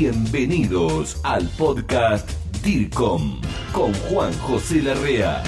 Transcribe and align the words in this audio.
Bienvenidos 0.00 1.20
al 1.24 1.46
podcast 1.58 2.26
DIRCOM 2.64 3.38
con 3.70 3.92
Juan 3.92 4.32
José 4.38 4.80
Larrea. 4.80 5.42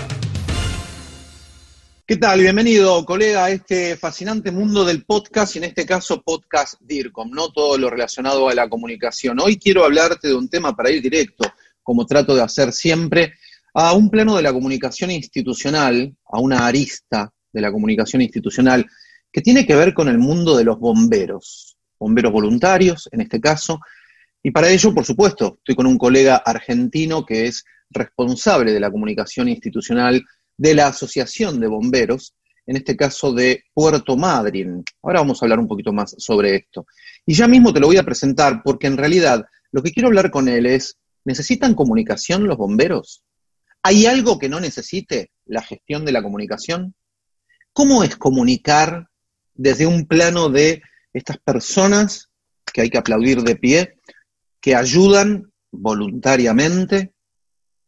¿Qué 2.06 2.19
tal? 2.19 2.40
Bienvenido, 2.40 3.03
colega, 3.07 3.46
a 3.46 3.51
este 3.51 3.96
fascinante 3.96 4.51
mundo 4.51 4.85
del 4.85 5.07
podcast 5.07 5.54
y 5.54 5.59
en 5.61 5.65
este 5.65 5.87
caso 5.87 6.21
podcast 6.21 6.75
DIRCOM, 6.83 7.30
no 7.30 7.49
todo 7.49 7.79
lo 7.79 7.88
relacionado 7.88 8.46
a 8.46 8.54
la 8.54 8.69
comunicación. 8.69 9.41
Hoy 9.41 9.57
quiero 9.57 9.87
hablarte 9.87 10.28
de 10.28 10.35
un 10.35 10.51
tema 10.51 10.76
para 10.76 10.90
ir 10.90 11.00
directo, 11.00 11.50
como 11.82 12.04
trato 12.04 12.34
de 12.34 12.42
hacer 12.42 12.74
siempre, 12.74 13.32
a 13.72 13.94
un 13.94 14.10
plano 14.10 14.37
de 14.37 14.42
la 14.42 14.53
comunicación 14.53 15.12
institucional, 15.12 16.14
a 16.27 16.41
una 16.41 16.66
arista 16.66 17.32
de 17.50 17.60
la 17.62 17.73
comunicación 17.73 18.20
institucional 18.20 18.84
que 19.32 19.41
tiene 19.41 19.64
que 19.64 19.77
ver 19.77 19.95
con 19.95 20.09
el 20.09 20.19
mundo 20.19 20.59
de 20.59 20.64
los 20.64 20.78
bomberos, 20.78 21.78
bomberos 21.98 22.32
voluntarios 22.32 23.09
en 23.12 23.23
este 23.23 23.41
caso, 23.41 23.80
y 24.43 24.51
para 24.51 24.70
ello, 24.70 24.93
por 24.93 25.05
supuesto, 25.05 25.56
estoy 25.59 25.75
con 25.75 25.87
un 25.87 25.98
colega 25.98 26.37
argentino 26.37 27.25
que 27.25 27.47
es 27.47 27.65
responsable 27.91 28.73
de 28.73 28.80
la 28.80 28.91
comunicación 28.91 29.49
institucional 29.49 30.23
de 30.57 30.75
la 30.75 30.89
Asociación 30.89 31.61
de 31.61 31.69
Bomberos, 31.69 32.35
en 32.66 32.77
este 32.77 32.97
caso 32.97 33.33
de 33.33 33.65
Puerto 33.73 34.16
Madryn. 34.16 34.83
Ahora 35.02 35.21
vamos 35.21 35.41
a 35.41 35.45
hablar 35.45 35.59
un 35.59 35.69
poquito 35.69 35.93
más 35.93 36.15
sobre 36.19 36.57
esto. 36.57 36.87
Y 37.27 37.35
ya 37.35 37.47
mismo 37.47 37.73
te 37.73 37.80
lo 37.80 37.87
voy 37.87 37.99
a 37.99 38.05
presentar 38.05 38.63
porque 38.65 38.87
en 38.87 38.97
realidad 38.97 39.45
lo 39.71 39.83
que 39.83 39.93
quiero 39.93 40.09
hablar 40.09 40.30
con 40.30 40.49
él 40.49 40.66
es, 40.66 40.97
¿necesitan 41.24 41.74
comunicación 41.74 42.47
los 42.47 42.57
bomberos? 42.57 43.23
¿Hay 43.83 44.07
algo 44.07 44.38
que 44.38 44.49
no 44.49 44.61
necesite 44.61 45.30
la 45.45 45.63
gestión 45.63 46.05
de 46.05 46.13
la 46.13 46.23
comunicación? 46.23 46.95
¿Cómo 47.73 48.05
es 48.05 48.16
comunicar 48.16 49.09
desde 49.55 49.87
un 49.87 50.07
plano 50.07 50.49
de 50.49 50.83
estas 51.13 51.38
personas 51.38 52.30
que 52.73 52.80
hay 52.80 52.91
que 52.91 52.99
aplaudir 52.99 53.43
de 53.43 53.57
pie, 53.57 53.99
que 54.62 54.77
ayudan 54.77 55.52
voluntariamente, 55.73 57.12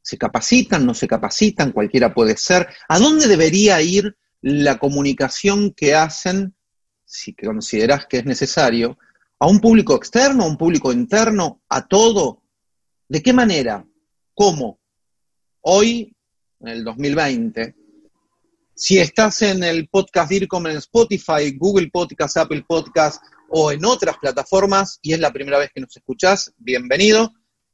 se 0.03 0.19
capacitan, 0.19 0.85
no 0.85 0.93
se 0.93 1.07
capacitan, 1.07 1.73
cualquiera 1.73 2.13
puede 2.13 2.37
ser. 2.37 2.67
¿A 2.89 2.99
dónde 2.99 3.29
debería 3.29 3.81
ir 3.81 4.17
la 4.43 4.79
comunicación 4.79 5.73
que 5.73 5.95
hacen, 5.95 6.55
si 7.07 7.33
consideras 7.35 8.07
que 8.07 8.19
es 8.19 8.27
necesario, 8.27 8.99
a 9.39 9.47
un 9.47 9.61
público 9.61 9.95
externo, 9.95 10.43
a 10.43 10.49
un 10.49 10.59
público 10.59 10.93
interno, 10.93 11.63
a 11.69 11.87
todo? 11.87 12.43
¿De 13.09 13.23
qué 13.23 13.33
manera? 13.33 13.87
¿Cómo? 14.35 14.81
Hoy, 15.61 16.15
en 16.61 16.69
el 16.69 16.85
2020, 16.85 17.77
si 18.75 18.99
estás 18.99 19.43
en 19.43 19.63
el 19.63 19.89
podcast 19.89 20.29
DIRCOM 20.29 20.67
en 20.67 20.79
Spotify, 20.79 21.57
Google 21.57 21.89
Podcast, 21.93 22.37
Apple 22.39 22.65
Podcast, 22.67 23.23
o 23.51 23.73
en 23.73 23.85
otras 23.85 24.17
plataformas 24.19 24.99
y 25.03 25.13
es 25.13 25.21
la 25.21 25.33
primera 25.33 25.59
vez 25.59 25.71
que 25.75 25.81
nos 25.81 25.97
escuchás, 25.97 26.53
bienvenido. 26.57 27.33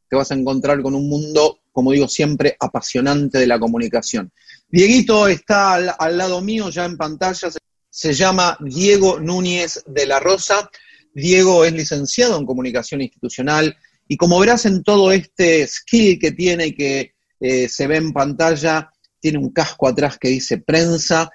Te 0.08 0.16
vas 0.16 0.30
a 0.30 0.34
encontrar 0.34 0.82
con 0.82 0.94
un 0.94 1.08
mundo, 1.08 1.60
como 1.72 1.92
digo 1.92 2.08
siempre, 2.08 2.56
apasionante 2.58 3.38
de 3.38 3.46
la 3.46 3.58
comunicación. 3.58 4.32
Dieguito 4.68 5.28
está 5.28 5.74
al, 5.74 6.18
lado 6.18 6.40
mío 6.40 6.70
ya 6.70 6.84
en 6.84 6.96
pantalla, 6.96 7.48
se, 7.88 8.12
llama 8.12 8.56
Diego 8.60 9.20
Núñez 9.20 9.82
de 9.86 10.06
la 10.06 10.20
Rosa. 10.20 10.70
Diego 11.14 11.64
es 11.64 11.72
licenciado 11.72 12.38
en 12.38 12.46
comunicación 12.46 13.00
institucional 13.00 13.76
y 14.06 14.16
como 14.16 14.38
verás 14.38 14.66
en 14.66 14.82
todo 14.82 15.12
este 15.12 15.66
skill 15.66 16.18
que 16.18 16.32
tiene 16.32 16.68
y 16.68 16.74
que 16.74 17.14
eh, 17.40 17.68
se 17.68 17.86
ve 17.86 17.96
en 17.96 18.12
pantalla, 18.12 18.90
tiene 19.20 19.38
un 19.38 19.52
casco 19.52 19.88
atrás 19.88 20.18
que 20.18 20.28
dice 20.28 20.58
prensa 20.58 21.30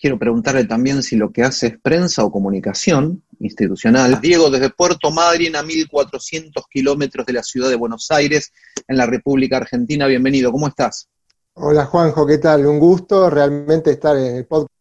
Quiero 0.00 0.16
preguntarle 0.16 0.64
también 0.64 1.02
si 1.02 1.16
lo 1.16 1.32
que 1.32 1.42
hace 1.42 1.66
es 1.66 1.80
prensa 1.80 2.22
o 2.22 2.30
comunicación 2.30 3.24
institucional. 3.40 4.20
Diego, 4.20 4.48
desde 4.48 4.70
Puerto 4.70 5.10
Madryn 5.10 5.56
a 5.56 5.64
1.400 5.64 6.62
kilómetros 6.70 7.26
de 7.26 7.32
la 7.32 7.42
ciudad 7.42 7.68
de 7.68 7.74
Buenos 7.74 8.08
Aires, 8.12 8.52
en 8.86 8.96
la 8.96 9.06
República 9.06 9.56
Argentina. 9.56 10.06
Bienvenido, 10.06 10.52
¿cómo 10.52 10.68
estás? 10.68 11.08
Hola 11.54 11.84
Juanjo, 11.84 12.24
¿qué 12.24 12.38
tal? 12.38 12.64
Un 12.66 12.78
gusto 12.78 13.28
realmente 13.28 13.90
estar 13.90 14.16
en 14.16 14.36
el 14.36 14.46
podcast 14.46 14.78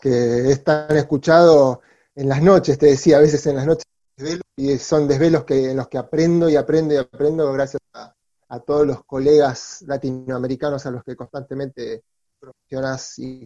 que 0.00 0.50
es 0.50 0.64
tan 0.64 0.96
escuchado 0.96 1.82
en 2.14 2.30
las 2.30 2.40
noches, 2.40 2.78
te 2.78 2.86
decía, 2.86 3.18
a 3.18 3.20
veces 3.20 3.46
en 3.46 3.56
las 3.56 3.66
noches 3.66 3.84
y 4.56 4.78
son 4.78 5.06
desvelos 5.06 5.44
que, 5.44 5.72
en 5.72 5.76
los 5.76 5.88
que 5.88 5.98
aprendo 5.98 6.48
y 6.48 6.56
aprendo 6.56 6.94
y 6.94 6.96
aprendo 6.96 7.52
gracias 7.52 7.82
a, 7.92 8.14
a 8.48 8.60
todos 8.60 8.86
los 8.86 9.04
colegas 9.04 9.84
latinoamericanos 9.86 10.86
a 10.86 10.90
los 10.90 11.04
que 11.04 11.14
constantemente 11.14 12.04
profesionas 12.38 13.18
y, 13.18 13.44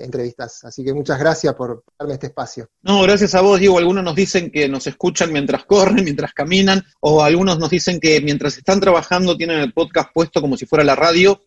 entrevistas. 0.00 0.64
Así 0.64 0.84
que 0.84 0.92
muchas 0.92 1.18
gracias 1.18 1.54
por 1.54 1.82
darme 1.98 2.14
este 2.14 2.28
espacio. 2.28 2.68
No, 2.82 3.02
gracias 3.02 3.34
a 3.34 3.40
vos, 3.40 3.58
Diego. 3.58 3.78
Algunos 3.78 4.04
nos 4.04 4.14
dicen 4.14 4.50
que 4.50 4.68
nos 4.68 4.86
escuchan 4.86 5.32
mientras 5.32 5.64
corren, 5.64 6.04
mientras 6.04 6.32
caminan, 6.32 6.84
o 7.00 7.22
algunos 7.22 7.58
nos 7.58 7.70
dicen 7.70 8.00
que 8.00 8.20
mientras 8.20 8.56
están 8.56 8.80
trabajando 8.80 9.36
tienen 9.36 9.60
el 9.60 9.72
podcast 9.72 10.10
puesto 10.12 10.40
como 10.40 10.56
si 10.56 10.66
fuera 10.66 10.84
la 10.84 10.94
radio, 10.94 11.44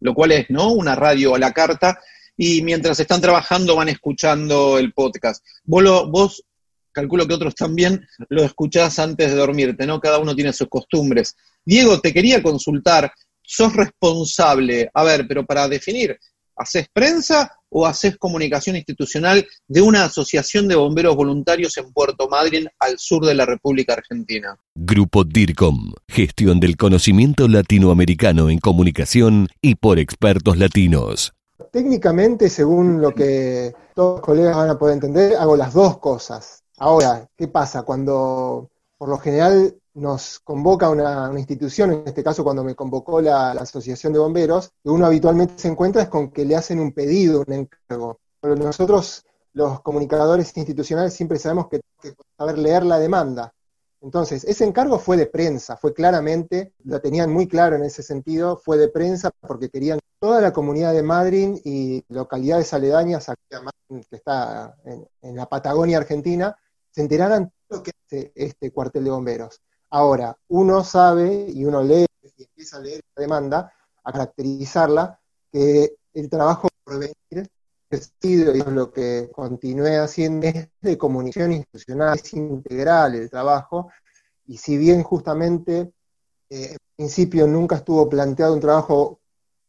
lo 0.00 0.14
cual 0.14 0.32
es, 0.32 0.50
¿no? 0.50 0.72
Una 0.72 0.94
radio 0.94 1.34
a 1.34 1.38
la 1.38 1.52
carta, 1.52 1.98
y 2.36 2.62
mientras 2.62 2.98
están 3.00 3.20
trabajando 3.20 3.76
van 3.76 3.88
escuchando 3.88 4.78
el 4.78 4.92
podcast. 4.92 5.44
Vos, 5.64 6.10
vos 6.10 6.44
calculo 6.94 7.26
que 7.26 7.34
otros 7.34 7.54
también 7.54 8.06
lo 8.28 8.42
escuchás 8.42 8.98
antes 8.98 9.30
de 9.30 9.36
dormirte, 9.36 9.86
¿no? 9.86 10.00
Cada 10.00 10.18
uno 10.18 10.34
tiene 10.34 10.52
sus 10.52 10.68
costumbres. 10.68 11.36
Diego, 11.64 12.00
te 12.00 12.14
quería 12.14 12.42
consultar, 12.42 13.12
sos 13.44 13.74
responsable, 13.74 14.90
a 14.92 15.04
ver, 15.04 15.26
pero 15.28 15.44
para 15.44 15.68
definir, 15.68 16.18
¿haces 16.56 16.86
prensa 16.92 17.52
o 17.68 17.86
haces 17.86 18.16
comunicación 18.16 18.76
institucional 18.76 19.46
de 19.66 19.80
una 19.80 20.04
asociación 20.04 20.68
de 20.68 20.76
bomberos 20.76 21.16
voluntarios 21.16 21.76
en 21.76 21.92
Puerto 21.92 22.28
Madryn, 22.28 22.68
al 22.78 22.98
sur 22.98 23.24
de 23.24 23.34
la 23.34 23.44
República 23.44 23.94
Argentina? 23.94 24.56
Grupo 24.74 25.24
DIRCOM, 25.24 25.92
gestión 26.08 26.60
del 26.60 26.76
conocimiento 26.76 27.48
latinoamericano 27.48 28.48
en 28.48 28.58
comunicación 28.58 29.48
y 29.60 29.74
por 29.74 29.98
expertos 29.98 30.56
latinos. 30.56 31.34
Técnicamente, 31.72 32.48
según 32.48 33.00
lo 33.00 33.12
que 33.12 33.72
todos 33.94 34.14
los 34.14 34.20
colegas 34.20 34.56
van 34.56 34.70
a 34.70 34.78
poder 34.78 34.94
entender, 34.94 35.36
hago 35.36 35.56
las 35.56 35.72
dos 35.72 35.98
cosas. 35.98 36.62
Ahora, 36.78 37.28
¿qué 37.36 37.48
pasa? 37.48 37.82
Cuando 37.82 38.70
por 38.96 39.08
lo 39.08 39.18
general 39.18 39.74
nos 39.94 40.40
convoca 40.40 40.90
una, 40.90 41.32
institución, 41.36 41.92
en 41.92 42.02
este 42.06 42.24
caso 42.24 42.42
cuando 42.42 42.64
me 42.64 42.74
convocó 42.74 43.20
la, 43.20 43.52
Asociación 43.52 44.12
de 44.12 44.18
Bomberos, 44.18 44.72
que 44.82 44.90
uno 44.90 45.06
habitualmente 45.06 45.54
se 45.56 45.68
encuentra 45.68 46.02
es 46.02 46.08
con 46.08 46.30
que 46.30 46.44
le 46.44 46.56
hacen 46.56 46.80
un 46.80 46.92
pedido, 46.92 47.44
un 47.46 47.52
encargo. 47.52 48.18
Pero 48.40 48.56
nosotros, 48.56 49.24
los 49.52 49.80
comunicadores 49.80 50.56
institucionales, 50.56 51.14
siempre 51.14 51.38
sabemos 51.38 51.68
que 51.68 51.80
tenemos 52.00 52.18
que 52.18 52.36
saber 52.36 52.58
leer 52.58 52.84
la 52.84 52.98
demanda. 52.98 53.54
Entonces, 54.00 54.44
ese 54.44 54.64
encargo 54.64 54.98
fue 54.98 55.16
de 55.16 55.26
prensa, 55.26 55.76
fue 55.76 55.94
claramente, 55.94 56.74
lo 56.84 57.00
tenían 57.00 57.32
muy 57.32 57.48
claro 57.48 57.76
en 57.76 57.84
ese 57.84 58.02
sentido, 58.02 58.58
fue 58.58 58.76
de 58.76 58.88
prensa 58.88 59.30
porque 59.40 59.70
querían 59.70 59.98
que 59.98 60.06
toda 60.18 60.42
la 60.42 60.52
comunidad 60.52 60.92
de 60.92 61.02
Madrid 61.02 61.58
y 61.64 62.04
localidades 62.08 62.74
aledañas, 62.74 63.26
que 63.88 64.16
está 64.16 64.76
en, 64.84 65.06
en 65.22 65.36
la 65.36 65.46
Patagonia 65.46 65.98
Argentina, 65.98 66.54
se 66.90 67.00
enteraran 67.00 67.44
de 67.44 67.76
lo 67.76 67.82
que 67.82 67.92
hace 68.04 68.32
este 68.34 68.70
cuartel 68.72 69.04
de 69.04 69.10
bomberos. 69.10 69.62
Ahora, 69.94 70.36
uno 70.48 70.82
sabe 70.82 71.46
y 71.48 71.64
uno 71.64 71.80
lee 71.80 72.04
y 72.36 72.42
empieza 72.42 72.78
a 72.78 72.80
leer 72.80 73.00
la 73.14 73.20
demanda, 73.20 73.72
a 74.02 74.12
caracterizarla, 74.12 75.20
que 75.52 75.98
el 76.14 76.28
trabajo 76.28 76.68
por 76.82 76.98
venir 76.98 77.48
y 78.22 78.70
lo 78.72 78.90
que 78.90 79.30
continúe 79.32 80.00
haciendo 80.02 80.48
es 80.48 80.68
de 80.80 80.98
comunicación 80.98 81.52
institucional, 81.52 82.18
es 82.18 82.34
integral 82.34 83.14
el 83.14 83.30
trabajo, 83.30 83.88
y 84.46 84.56
si 84.56 84.76
bien 84.76 85.04
justamente 85.04 85.92
eh, 86.50 86.72
en 86.72 86.78
principio 86.96 87.46
nunca 87.46 87.76
estuvo 87.76 88.08
planteado 88.08 88.52
un 88.52 88.60
trabajo 88.60 89.20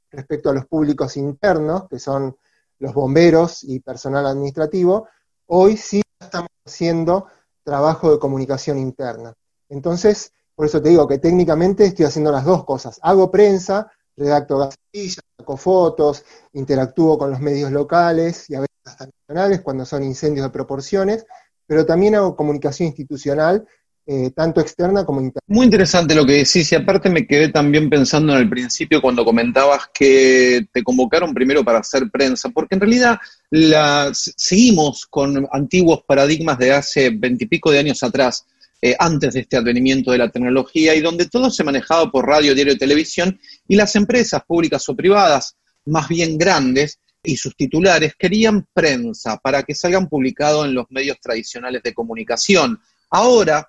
respecto 0.09 0.49
a 0.49 0.53
los 0.55 0.65
públicos 0.65 1.17
internos, 1.17 1.87
que 1.87 1.99
son 1.99 2.35
los 2.79 2.95
bomberos 2.95 3.63
y 3.63 3.79
personal 3.79 4.25
administrativo, 4.25 5.07
hoy 5.45 5.77
sí 5.77 6.01
estamos 6.19 6.49
haciendo 6.65 7.27
trabajo 7.63 8.11
de 8.11 8.17
comunicación 8.17 8.79
interna. 8.79 9.31
Entonces, 9.69 10.31
por 10.55 10.67
eso 10.67 10.81
te 10.81 10.90
digo 10.90 11.07
que 11.07 11.17
técnicamente 11.17 11.85
estoy 11.85 12.05
haciendo 12.05 12.31
las 12.31 12.45
dos 12.45 12.63
cosas. 12.63 12.99
Hago 13.01 13.29
prensa, 13.29 13.91
redacto 14.16 14.57
gacetillas, 14.57 15.19
saco 15.37 15.57
fotos, 15.57 16.23
interactúo 16.53 17.17
con 17.17 17.31
los 17.31 17.40
medios 17.40 17.72
locales 17.72 18.49
y 18.49 18.55
a 18.55 18.61
veces 18.61 18.75
hasta 18.85 19.09
nacionales 19.28 19.61
cuando 19.61 19.85
son 19.85 20.03
incendios 20.03 20.45
de 20.45 20.51
proporciones, 20.51 21.25
pero 21.67 21.85
también 21.85 22.16
hago 22.16 22.35
comunicación 22.35 22.87
institucional, 22.87 23.66
eh, 24.07 24.29
tanto 24.35 24.61
externa 24.61 25.03
como 25.03 25.19
interna. 25.19 25.41
Muy 25.47 25.66
interesante 25.66 26.13
lo 26.13 26.25
que 26.25 26.34
decís, 26.34 26.72
y 26.72 26.75
aparte 26.75 27.09
me 27.09 27.25
quedé 27.25 27.49
también 27.49 27.90
pensando 27.90 28.34
en 28.34 28.40
el 28.40 28.49
principio 28.49 29.01
cuando 29.01 29.25
comentabas 29.25 29.90
que 29.91 30.67
te 30.72 30.84
convocaron 30.84 31.34
primero 31.34 31.66
para 31.66 31.79
hacer 31.79 32.09
prensa, 32.11 32.49
porque 32.49 32.75
en 32.75 32.81
realidad 32.81 33.17
la, 33.49 34.11
seguimos 34.13 35.07
con 35.07 35.47
antiguos 35.51 36.03
paradigmas 36.05 36.59
de 36.59 36.72
hace 36.72 37.09
veintipico 37.09 37.72
de 37.72 37.79
años 37.79 38.03
atrás 38.03 38.45
eh, 38.85 38.96
antes 38.99 39.34
de 39.34 39.40
este 39.40 39.58
advenimiento 39.58 40.11
de 40.11 40.20
la 40.20 40.29
tecnología 40.29 40.93
y 40.93 41.02
donde 41.02 41.28
todo 41.28 41.49
se 41.49 41.64
manejaba 41.64 42.11
por 42.11 42.28
radio, 42.28 42.53
diario 42.53 42.73
y 42.73 42.78
televisión 42.78 43.40
y 43.67 43.76
las 43.76 43.96
empresas 43.96 44.43
públicas 44.46 44.87
o 44.87 44.96
privadas, 44.96 45.58
más 45.85 46.08
bien 46.08 46.37
grandes, 46.37 46.99
y 47.23 47.35
sus 47.35 47.55
titulares 47.55 48.14
querían 48.16 48.67
prensa 48.72 49.37
para 49.37 49.64
que 49.64 49.73
salgan 49.73 50.08
publicados 50.08 50.67
en 50.67 50.76
los 50.76 50.85
medios 50.91 51.20
tradicionales 51.20 51.82
de 51.82 51.96
comunicación. 51.96 52.79
Ahora, 53.09 53.67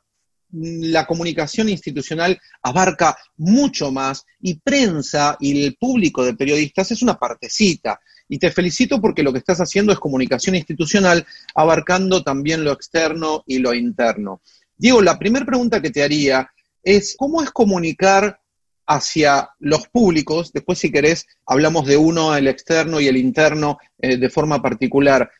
la 0.53 1.07
comunicación 1.07 1.71
institucional 1.71 2.39
abarca 2.61 3.17
mucho 3.39 3.91
más 3.91 4.27
y 4.43 4.57
prensa 4.57 5.39
y 5.41 5.65
el 5.65 5.77
público 5.77 6.27
de 6.27 6.35
periodistas 6.35 6.91
es 6.91 7.01
una 7.01 7.19
partecita. 7.19 7.99
Y 8.29 8.39
te 8.39 8.51
felicito 8.51 9.01
porque 9.01 9.23
lo 9.23 9.33
que 9.33 9.39
estás 9.39 9.61
haciendo 9.61 9.95
es 9.95 9.99
comunicación 9.99 10.57
institucional, 10.57 11.27
abarcando 11.55 12.23
también 12.23 12.65
lo 12.65 12.73
externo 12.73 13.45
y 13.47 13.61
lo 13.61 13.73
interno. 13.73 14.43
Diego, 14.77 15.01
la 15.01 15.19
primera 15.19 15.47
pregunta 15.47 15.81
que 15.81 15.91
te 15.91 16.03
haría 16.03 16.51
es, 16.83 17.15
¿cómo 17.17 17.43
es 17.43 17.51
comunicar 17.51 18.41
hacia 18.87 19.51
los 19.59 19.89
públicos? 19.89 20.53
Después, 20.53 20.79
si 20.79 20.93
querés, 20.93 21.27
hablamos 21.47 21.87
de 21.87 21.97
uno, 21.97 22.37
el 22.37 22.47
externo 22.47 23.01
y 23.01 23.09
el 23.09 23.17
interno 23.17 23.79
eh, 23.99 24.17
de 24.17 24.31
forma 24.31 24.61
particular. 24.63 25.31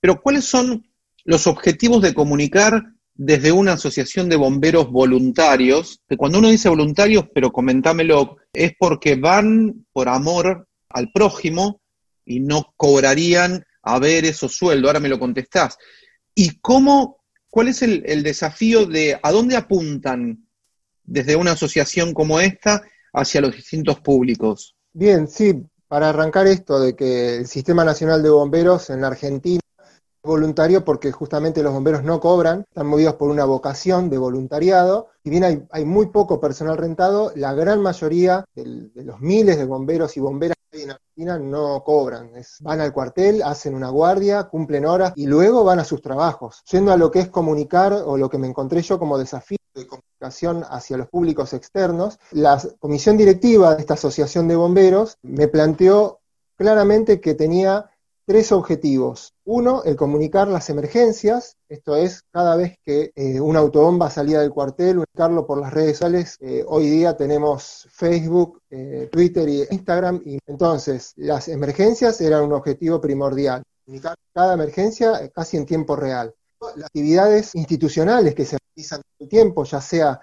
Pero, 0.00 0.20
¿cuáles 0.20 0.44
son 0.44 0.86
los 1.24 1.46
objetivos 1.46 2.02
de 2.02 2.14
comunicar 2.14 2.82
desde 3.14 3.52
una 3.52 3.74
asociación 3.74 4.28
de 4.28 4.36
bomberos 4.36 4.90
voluntarios? 4.90 6.00
Que 6.08 6.16
cuando 6.16 6.38
uno 6.38 6.48
dice 6.48 6.68
voluntarios, 6.68 7.26
pero 7.34 7.52
comentámelo, 7.52 8.38
es 8.52 8.72
porque 8.78 9.16
van 9.16 9.86
por 9.92 10.08
amor 10.08 10.66
al 10.88 11.12
prójimo 11.12 11.80
y 12.24 12.40
no 12.40 12.72
cobrarían 12.76 13.64
a 13.82 13.98
ver 13.98 14.24
esos 14.24 14.56
sueldos. 14.56 14.88
Ahora 14.88 15.00
me 15.00 15.08
lo 15.08 15.18
contestás. 15.18 15.78
¿Y 16.34 16.58
cómo, 16.60 17.15
cuál 17.56 17.68
es 17.68 17.80
el, 17.80 18.02
el 18.04 18.22
desafío 18.22 18.84
de 18.84 19.18
a 19.22 19.32
dónde 19.32 19.56
apuntan 19.56 20.46
desde 21.02 21.36
una 21.36 21.52
asociación 21.52 22.12
como 22.12 22.38
esta 22.38 22.82
hacia 23.14 23.40
los 23.40 23.56
distintos 23.56 23.98
públicos? 24.00 24.76
Bien, 24.92 25.26
sí, 25.26 25.64
para 25.88 26.10
arrancar 26.10 26.46
esto 26.48 26.78
de 26.78 26.94
que 26.94 27.36
el 27.36 27.46
Sistema 27.46 27.82
Nacional 27.82 28.22
de 28.22 28.28
Bomberos 28.28 28.90
en 28.90 29.04
Argentina 29.04 29.62
voluntario 30.22 30.84
porque 30.84 31.12
justamente 31.12 31.62
los 31.62 31.72
bomberos 31.72 32.04
no 32.04 32.20
cobran, 32.20 32.66
están 32.68 32.88
movidos 32.88 33.14
por 33.14 33.30
una 33.30 33.46
vocación 33.46 34.10
de 34.10 34.18
voluntariado. 34.18 35.08
Si 35.24 35.30
bien 35.30 35.66
hay, 35.70 35.84
muy 35.86 36.08
poco 36.08 36.38
personal 36.38 36.76
rentado, 36.76 37.32
la 37.36 37.54
gran 37.54 37.80
mayoría 37.80 38.44
de 38.54 38.90
los 38.96 39.18
miles 39.20 39.56
de 39.56 39.64
bomberos 39.64 40.14
y 40.18 40.20
bomberas 40.20 40.56
hay 40.58 40.65
en 40.82 40.90
Argentina 40.92 41.38
no 41.38 41.82
cobran. 41.84 42.30
van 42.60 42.80
al 42.80 42.92
cuartel, 42.92 43.42
hacen 43.42 43.74
una 43.74 43.90
guardia, 43.90 44.44
cumplen 44.44 44.86
horas 44.86 45.12
y 45.16 45.26
luego 45.26 45.64
van 45.64 45.78
a 45.78 45.84
sus 45.84 46.02
trabajos. 46.02 46.62
Yendo 46.70 46.92
a 46.92 46.96
lo 46.96 47.10
que 47.10 47.20
es 47.20 47.28
comunicar 47.28 47.92
o 47.92 48.16
lo 48.16 48.28
que 48.28 48.38
me 48.38 48.46
encontré 48.46 48.82
yo 48.82 48.98
como 48.98 49.18
desafío 49.18 49.58
de 49.74 49.86
comunicación 49.86 50.64
hacia 50.68 50.96
los 50.96 51.08
públicos 51.08 51.52
externos, 51.52 52.18
la 52.32 52.60
comisión 52.78 53.16
directiva 53.16 53.74
de 53.74 53.80
esta 53.80 53.94
asociación 53.94 54.48
de 54.48 54.56
bomberos 54.56 55.18
me 55.22 55.48
planteó 55.48 56.20
claramente 56.56 57.20
que 57.20 57.34
tenía 57.34 57.90
tres 58.26 58.50
objetivos. 58.50 59.34
Uno, 59.44 59.84
el 59.84 59.96
comunicar 59.96 60.48
las 60.48 60.68
emergencias, 60.68 61.56
esto 61.68 61.96
es, 61.96 62.22
cada 62.32 62.56
vez 62.56 62.76
que 62.84 63.12
eh, 63.14 63.40
una 63.40 63.60
autobomba 63.60 64.10
salía 64.10 64.40
del 64.40 64.50
cuartel, 64.50 64.96
comunicarlo 64.96 65.46
por 65.46 65.60
las 65.60 65.72
redes 65.72 65.98
sociales. 65.98 66.36
Eh, 66.40 66.64
hoy 66.66 66.90
día 66.90 67.16
tenemos 67.16 67.86
Facebook, 67.90 68.60
eh, 68.68 69.08
Twitter 69.10 69.48
y 69.48 69.64
Instagram, 69.70 70.20
y 70.24 70.38
entonces 70.46 71.12
las 71.16 71.48
emergencias 71.48 72.20
eran 72.20 72.42
un 72.42 72.52
objetivo 72.52 73.00
primordial. 73.00 73.62
Comunicar 73.84 74.16
cada 74.34 74.54
emergencia 74.54 75.30
casi 75.32 75.56
en 75.56 75.64
tiempo 75.64 75.94
real. 75.94 76.34
Las 76.74 76.86
actividades 76.86 77.54
institucionales 77.54 78.34
que 78.34 78.44
se 78.44 78.58
realizan 78.58 79.02
todo 79.02 79.24
el 79.24 79.28
tiempo, 79.28 79.64
ya 79.64 79.80
sea 79.80 80.20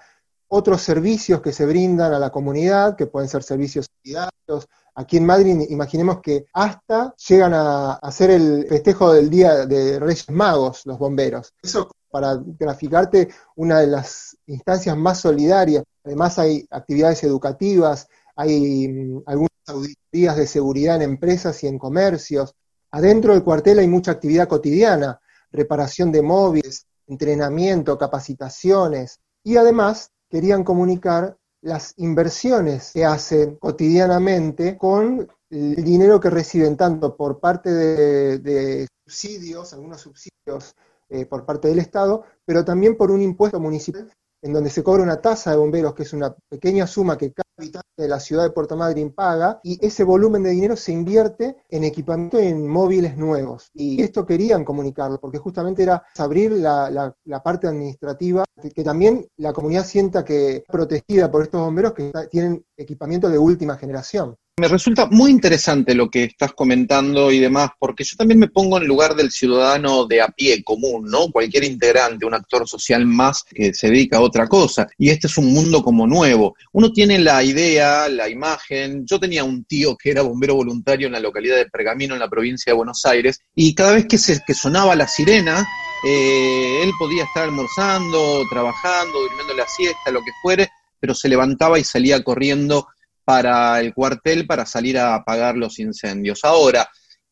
otros 0.56 0.82
servicios 0.82 1.40
que 1.40 1.52
se 1.52 1.66
brindan 1.66 2.12
a 2.12 2.18
la 2.18 2.30
comunidad, 2.30 2.96
que 2.96 3.06
pueden 3.06 3.28
ser 3.28 3.42
servicios 3.42 3.86
solidarios, 4.02 4.68
Aquí 4.96 5.16
en 5.16 5.26
Madrid, 5.26 5.66
imaginemos 5.70 6.20
que 6.20 6.46
hasta 6.52 7.14
llegan 7.16 7.52
a 7.52 7.94
hacer 7.94 8.30
el 8.30 8.66
festejo 8.68 9.12
del 9.12 9.28
Día 9.28 9.66
de 9.66 9.98
Reyes 9.98 10.30
Magos, 10.30 10.86
los 10.86 10.98
bomberos. 10.98 11.52
Eso 11.60 11.90
para 12.08 12.38
graficarte 12.40 13.28
una 13.56 13.80
de 13.80 13.88
las 13.88 14.36
instancias 14.46 14.96
más 14.96 15.18
solidarias. 15.18 15.82
Además 16.04 16.38
hay 16.38 16.64
actividades 16.70 17.24
educativas, 17.24 18.06
hay 18.36 18.86
mm, 18.86 19.22
algunas 19.26 19.50
auditorías 19.66 20.36
de 20.36 20.46
seguridad 20.46 20.94
en 20.96 21.02
empresas 21.02 21.64
y 21.64 21.66
en 21.66 21.76
comercios. 21.76 22.54
Adentro 22.92 23.32
del 23.32 23.42
cuartel 23.42 23.80
hay 23.80 23.88
mucha 23.88 24.12
actividad 24.12 24.46
cotidiana, 24.46 25.20
reparación 25.50 26.12
de 26.12 26.22
móviles, 26.22 26.86
entrenamiento, 27.08 27.98
capacitaciones. 27.98 29.18
Y 29.42 29.56
además 29.56 30.12
querían 30.34 30.64
comunicar 30.64 31.36
las 31.62 31.94
inversiones 31.96 32.90
que 32.92 33.04
hacen 33.04 33.54
cotidianamente 33.54 34.76
con 34.76 35.28
el 35.48 35.84
dinero 35.84 36.18
que 36.18 36.28
reciben 36.28 36.76
tanto 36.76 37.16
por 37.16 37.38
parte 37.38 37.70
de, 37.72 38.88
subsidios, 39.06 39.72
algunos 39.74 40.00
subsidios 40.00 40.74
eh, 41.08 41.24
por 41.26 41.46
parte 41.46 41.68
del 41.68 41.78
Estado, 41.78 42.24
pero 42.44 42.64
también 42.64 42.96
por 42.96 43.12
un 43.12 43.22
impuesto 43.22 43.60
municipal 43.60 44.10
en 44.42 44.52
donde 44.52 44.70
se 44.70 44.82
cobra 44.82 45.04
una 45.04 45.20
tasa 45.20 45.52
de 45.52 45.56
bomberos, 45.56 45.94
que 45.94 46.02
es 46.02 46.12
una 46.12 46.34
pequeña 46.48 46.88
suma 46.88 47.16
que 47.16 47.32
habitante 47.56 47.88
de 47.96 48.08
la 48.08 48.20
ciudad 48.20 48.44
de 48.44 48.50
Puerto 48.50 48.76
Madryn 48.76 49.12
paga, 49.12 49.60
y 49.62 49.84
ese 49.84 50.04
volumen 50.04 50.42
de 50.42 50.50
dinero 50.50 50.76
se 50.76 50.92
invierte 50.92 51.56
en 51.68 51.84
equipamiento 51.84 52.38
en 52.38 52.66
móviles 52.66 53.16
nuevos. 53.16 53.70
Y 53.74 54.02
esto 54.02 54.26
querían 54.26 54.64
comunicarlo, 54.64 55.20
porque 55.20 55.38
justamente 55.38 55.82
era 55.82 56.04
abrir 56.18 56.52
la, 56.52 57.14
parte 57.42 57.68
administrativa, 57.68 58.44
que, 58.74 58.84
también 58.84 59.26
la 59.36 59.52
comunidad 59.52 59.84
sienta 59.84 60.24
que 60.24 60.64
protegida 60.68 61.30
por 61.30 61.42
estos 61.42 61.60
bomberos 61.60 61.92
que 61.92 62.12
tienen 62.30 62.64
equipamiento 62.76 63.28
de 63.28 63.38
última 63.38 63.76
generación. 63.76 64.36
Me 64.56 64.68
resulta 64.68 65.06
muy 65.06 65.32
interesante 65.32 65.96
lo 65.96 66.08
que 66.08 66.22
estás 66.22 66.52
comentando 66.52 67.32
y 67.32 67.40
demás, 67.40 67.70
porque 67.76 68.04
yo 68.04 68.16
también 68.16 68.38
me 68.38 68.46
pongo 68.46 68.78
en 68.78 68.86
lugar 68.86 69.16
del 69.16 69.32
ciudadano 69.32 70.06
de 70.06 70.22
a 70.22 70.28
pie 70.28 70.62
común, 70.62 71.10
¿no? 71.10 71.28
Cualquier 71.32 71.64
integrante, 71.64 72.24
un 72.24 72.34
actor 72.34 72.68
social 72.68 73.04
más 73.04 73.42
que 73.42 73.74
se 73.74 73.88
dedica 73.88 74.18
a 74.18 74.20
otra 74.20 74.46
cosa. 74.46 74.86
Y 74.96 75.10
este 75.10 75.26
es 75.26 75.36
un 75.38 75.52
mundo 75.52 75.82
como 75.82 76.06
nuevo. 76.06 76.54
Uno 76.70 76.92
tiene 76.92 77.18
la 77.18 77.42
idea, 77.42 78.08
la 78.08 78.28
imagen. 78.28 79.04
Yo 79.04 79.18
tenía 79.18 79.42
un 79.42 79.64
tío 79.64 79.96
que 79.96 80.12
era 80.12 80.22
bombero 80.22 80.54
voluntario 80.54 81.08
en 81.08 81.14
la 81.14 81.20
localidad 81.20 81.56
de 81.56 81.66
Pergamino, 81.66 82.14
en 82.14 82.20
la 82.20 82.30
provincia 82.30 82.72
de 82.72 82.76
Buenos 82.76 83.04
Aires, 83.06 83.40
y 83.56 83.74
cada 83.74 83.94
vez 83.94 84.06
que, 84.06 84.18
se, 84.18 84.40
que 84.46 84.54
sonaba 84.54 84.94
la 84.94 85.08
sirena, 85.08 85.66
eh, 86.06 86.80
él 86.84 86.92
podía 86.96 87.24
estar 87.24 87.42
almorzando, 87.42 88.42
trabajando, 88.48 89.18
durmiendo 89.18 89.54
la 89.54 89.66
siesta, 89.66 90.12
lo 90.12 90.20
que 90.20 90.30
fuere, 90.42 90.70
pero 91.00 91.12
se 91.12 91.28
levantaba 91.28 91.76
y 91.80 91.82
salía 91.82 92.22
corriendo 92.22 92.86
para 93.24 93.80
el 93.80 93.94
cuartel 93.94 94.46
para 94.46 94.66
salir 94.66 94.98
a 94.98 95.14
apagar 95.14 95.56
los 95.56 95.78
incendios. 95.78 96.44
Ahora, 96.44 96.88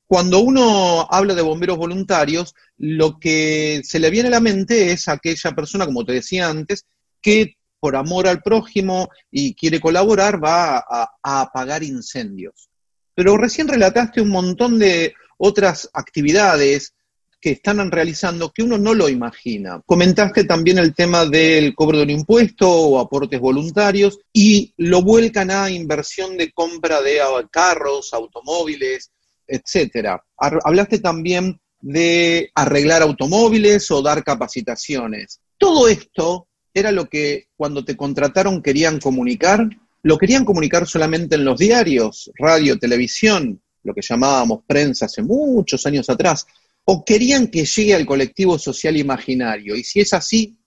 cuando 0.06 0.40
uno 0.40 1.06
habla 1.10 1.34
de 1.34 1.42
bomberos 1.42 1.78
voluntarios, 1.78 2.54
lo 2.78 3.18
que 3.18 3.80
se 3.84 3.98
le 3.98 4.10
viene 4.10 4.28
a 4.28 4.32
la 4.32 4.40
mente 4.40 4.92
es 4.92 5.08
aquella 5.08 5.52
persona, 5.52 5.86
como 5.86 6.04
te 6.04 6.12
decía 6.12 6.48
antes, 6.48 6.86
que 7.20 7.56
por 7.80 7.96
amor 7.96 8.28
al 8.28 8.42
prójimo 8.42 9.08
y 9.30 9.54
quiere 9.54 9.80
colaborar 9.80 10.42
va 10.42 10.78
a, 10.78 11.11
a 11.22 11.40
apagar 11.40 11.82
incendios. 11.82 12.68
Pero 13.14 13.37
recién 13.37 13.68
relataste 13.68 14.20
un 14.20 14.30
montón 14.30 14.78
de 14.78 15.14
otras 15.37 15.90
actividades, 15.92 16.94
que 17.42 17.50
están 17.50 17.90
realizando 17.90 18.52
que 18.52 18.62
uno 18.62 18.78
no 18.78 18.94
lo 18.94 19.08
imagina. 19.08 19.82
Comentaste 19.84 20.44
también 20.44 20.78
el 20.78 20.94
tema 20.94 21.26
del 21.26 21.75
cobro 21.75 21.99
de 21.99 22.04
un 22.04 22.11
impuesto 22.11 22.70
o 22.70 23.00
aportes 23.00 23.40
voluntarios 23.40 24.20
y 24.32 24.72
lo 24.76 25.02
vuelcan 25.02 25.50
a 25.50 25.68
inversión 25.68 26.37
de 26.38 26.52
compra 26.52 27.02
de 27.02 27.18
carros, 27.50 28.14
automóviles, 28.14 29.11
etcétera. 29.44 30.22
Hablaste 30.37 31.00
también 31.00 31.61
de 31.80 32.49
arreglar 32.54 33.02
automóviles 33.02 33.90
o 33.90 34.02
dar 34.02 34.22
capacitaciones. 34.22 35.40
Todo 35.58 35.88
esto 35.88 36.46
era 36.72 36.92
lo 36.92 37.08
que 37.08 37.49
cuando 37.56 37.84
te 37.84 37.96
contrataron 37.96 38.62
querían 38.62 39.00
comunicar. 39.00 39.68
¿Lo 40.04 40.16
querían 40.16 40.44
comunicar 40.44 40.87
solamente 40.87 41.34
en 41.34 41.44
los 41.44 41.58
diarios, 41.58 42.30
radio, 42.37 42.78
televisión, 42.78 43.61
lo 43.82 43.94
que 43.94 44.02
llamábamos 44.02 44.61
prensa 44.64 45.06
hace 45.06 45.22
muchos 45.22 45.84
años 45.87 46.08
atrás? 46.08 46.46
O 46.84 47.04
querían 47.04 47.48
que 47.48 47.64
llegue 47.64 47.94
al 47.94 48.06
colectivo 48.06 48.58
social 48.58 48.96
imaginario? 48.96 49.76
Y 49.76 49.84
si 49.84 50.00
es 50.00 50.12
así, 50.12 50.58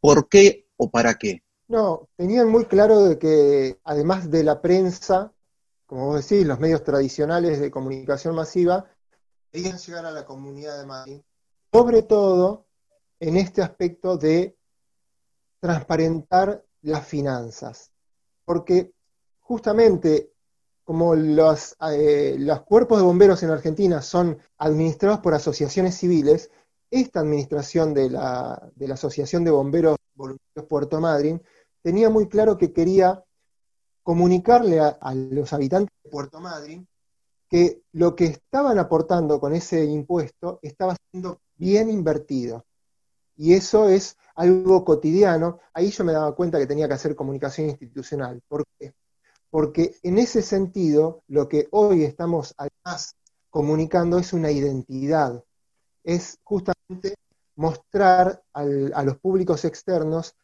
¿por 0.00 0.28
qué 0.28 0.66
o 0.76 0.90
para 0.90 1.14
qué? 1.14 1.42
No, 1.68 2.08
tenían 2.16 2.48
muy 2.48 2.64
claro 2.64 3.04
de 3.04 3.18
que 3.18 3.78
además 3.84 4.30
de 4.30 4.42
la 4.42 4.62
prensa, 4.62 5.32
como 5.86 6.06
vos 6.06 6.28
decís, 6.28 6.46
los 6.46 6.58
medios 6.58 6.82
tradicionales 6.82 7.60
de 7.60 7.70
comunicación 7.70 8.34
masiva, 8.34 8.90
querían 9.50 9.78
llegar 9.78 10.06
a 10.06 10.10
la 10.10 10.24
comunidad 10.24 10.78
de 10.78 10.86
Madrid, 10.86 11.20
sobre 11.72 12.02
todo 12.02 12.66
en 13.20 13.36
este 13.36 13.60
aspecto 13.62 14.16
de 14.16 14.56
transparentar 15.60 16.64
las 16.82 17.06
finanzas, 17.06 17.90
porque 18.44 18.92
justamente 19.40 20.32
como 20.88 21.14
los, 21.14 21.76
eh, 21.92 22.36
los 22.38 22.62
cuerpos 22.62 22.96
de 22.96 23.04
bomberos 23.04 23.42
en 23.42 23.50
Argentina 23.50 24.00
son 24.00 24.38
administrados 24.56 25.20
por 25.20 25.34
asociaciones 25.34 25.98
civiles, 25.98 26.50
esta 26.90 27.20
administración 27.20 27.92
de 27.92 28.08
la, 28.08 28.70
Asociación 28.90 29.44
de 29.44 29.50
Bomberos 29.50 29.98
Voluntarios 30.14 30.66
Puerto 30.66 30.98
Madryn 30.98 31.42
tenía 31.82 32.08
muy 32.08 32.26
claro 32.26 32.56
que 32.56 32.72
quería 32.72 33.22
comunicarle 34.02 34.80
a, 34.80 34.96
los 35.14 35.52
habitantes 35.52 35.94
de 36.04 36.10
Puerto 36.10 36.40
Madryn 36.40 36.88
que 37.50 37.82
lo 37.92 38.16
que 38.16 38.24
estaban 38.24 38.78
aportando 38.78 39.38
con 39.40 39.52
ese 39.52 39.84
impuesto 39.84 40.58
estaba 40.62 40.96
siendo 41.10 41.42
bien 41.56 41.90
invertido. 41.90 42.64
Y 43.36 43.52
eso 43.52 43.90
es 43.90 44.16
algo 44.36 44.86
cotidiano. 44.86 45.58
Ahí 45.74 45.90
yo 45.90 46.02
me 46.02 46.14
daba 46.14 46.34
cuenta 46.34 46.58
que 46.58 46.66
tenía 46.66 46.88
que 46.88 46.94
hacer 46.94 47.14
comunicación 47.14 47.68
institucional. 47.68 48.40
¿Por 48.48 48.64
qué? 48.78 48.94
Porque 49.50 49.96
en 50.02 50.18
ese 50.18 50.42
sentido, 50.42 51.22
lo 51.28 51.48
que 51.48 51.68
hoy 51.70 52.04
estamos 52.04 52.54
además 52.56 53.16
comunicando 53.50 54.18
es 54.18 54.32
una 54.32 54.50
identidad. 54.50 55.42
Es 56.04 56.38
justamente 56.44 57.14
mostrar 57.56 58.42
a 58.52 59.02
los 59.02 59.18
públicos 59.18 59.64
externos 59.64 60.36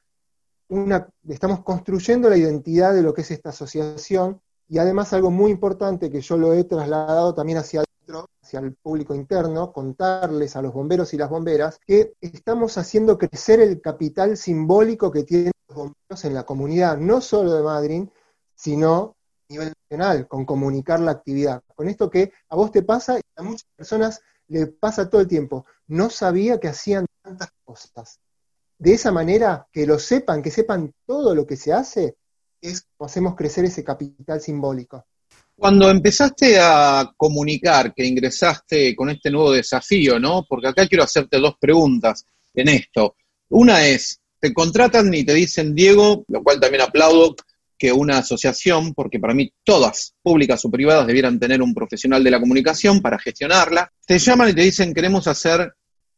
una, 0.68 1.08
estamos 1.28 1.62
construyendo 1.62 2.28
la 2.28 2.36
identidad 2.36 2.94
de 2.94 3.02
lo 3.02 3.14
que 3.14 3.20
es 3.20 3.30
esta 3.30 3.50
asociación 3.50 4.40
y 4.68 4.78
además 4.78 5.12
algo 5.12 5.30
muy 5.30 5.50
importante 5.50 6.10
que 6.10 6.20
yo 6.20 6.36
lo 6.36 6.54
he 6.54 6.64
trasladado 6.64 7.34
también 7.34 7.58
hacia 7.58 7.82
adentro, 7.82 8.28
hacia 8.42 8.60
el 8.60 8.74
público 8.74 9.14
interno, 9.14 9.72
contarles 9.72 10.56
a 10.56 10.62
los 10.62 10.72
bomberos 10.72 11.12
y 11.14 11.18
las 11.18 11.30
bomberas 11.30 11.78
que 11.86 12.14
estamos 12.20 12.78
haciendo 12.78 13.18
crecer 13.18 13.60
el 13.60 13.80
capital 13.80 14.36
simbólico 14.36 15.12
que 15.12 15.24
tienen 15.24 15.52
los 15.68 15.76
bomberos 15.76 16.24
en 16.24 16.34
la 16.34 16.44
comunidad, 16.44 16.96
no 16.96 17.20
solo 17.20 17.52
de 17.52 17.62
Madrid, 17.62 18.08
sino 18.54 19.16
a 19.48 19.52
nivel 19.52 19.72
nacional, 19.82 20.28
con 20.28 20.44
comunicar 20.44 21.00
la 21.00 21.12
actividad. 21.12 21.62
Con 21.74 21.88
esto 21.88 22.10
que 22.10 22.32
a 22.48 22.56
vos 22.56 22.72
te 22.72 22.82
pasa 22.82 23.18
y 23.18 23.22
a 23.36 23.42
muchas 23.42 23.66
personas 23.76 24.20
le 24.48 24.66
pasa 24.66 25.08
todo 25.08 25.20
el 25.20 25.28
tiempo. 25.28 25.66
No 25.86 26.10
sabía 26.10 26.58
que 26.58 26.68
hacían 26.68 27.06
tantas 27.22 27.50
cosas. 27.64 28.20
De 28.78 28.94
esa 28.94 29.12
manera, 29.12 29.66
que 29.72 29.86
lo 29.86 29.98
sepan, 29.98 30.42
que 30.42 30.50
sepan 30.50 30.92
todo 31.06 31.34
lo 31.34 31.46
que 31.46 31.56
se 31.56 31.72
hace, 31.72 32.16
es 32.60 32.86
como 32.96 33.06
hacemos 33.06 33.34
crecer 33.36 33.64
ese 33.64 33.84
capital 33.84 34.40
simbólico. 34.40 35.04
Cuando 35.56 35.88
empezaste 35.88 36.58
a 36.60 37.12
comunicar 37.16 37.94
que 37.94 38.04
ingresaste 38.04 38.96
con 38.96 39.10
este 39.10 39.30
nuevo 39.30 39.52
desafío, 39.52 40.18
¿no? 40.18 40.44
Porque 40.48 40.68
acá 40.68 40.88
quiero 40.88 41.04
hacerte 41.04 41.38
dos 41.38 41.54
preguntas 41.60 42.26
en 42.54 42.68
esto. 42.68 43.14
Una 43.50 43.86
es, 43.86 44.20
te 44.40 44.52
contratan 44.52 45.14
y 45.14 45.24
te 45.24 45.32
dicen, 45.32 45.74
Diego, 45.74 46.24
lo 46.28 46.42
cual 46.42 46.58
también 46.58 46.82
aplaudo 46.82 47.36
que 47.84 47.92
una 47.92 48.16
asociación, 48.16 48.94
porque 48.94 49.20
para 49.20 49.34
mí 49.34 49.52
todas, 49.62 50.14
públicas 50.22 50.64
o 50.64 50.70
privadas, 50.70 51.06
debieran 51.06 51.38
tener 51.38 51.60
un 51.60 51.74
profesional 51.74 52.24
de 52.24 52.30
la 52.30 52.40
comunicación 52.40 53.02
para 53.02 53.18
gestionarla, 53.18 53.92
te 54.06 54.18
llaman 54.18 54.48
y 54.48 54.54
te 54.54 54.62
dicen, 54.62 54.94
queremos 54.94 55.26
hacer 55.26 55.74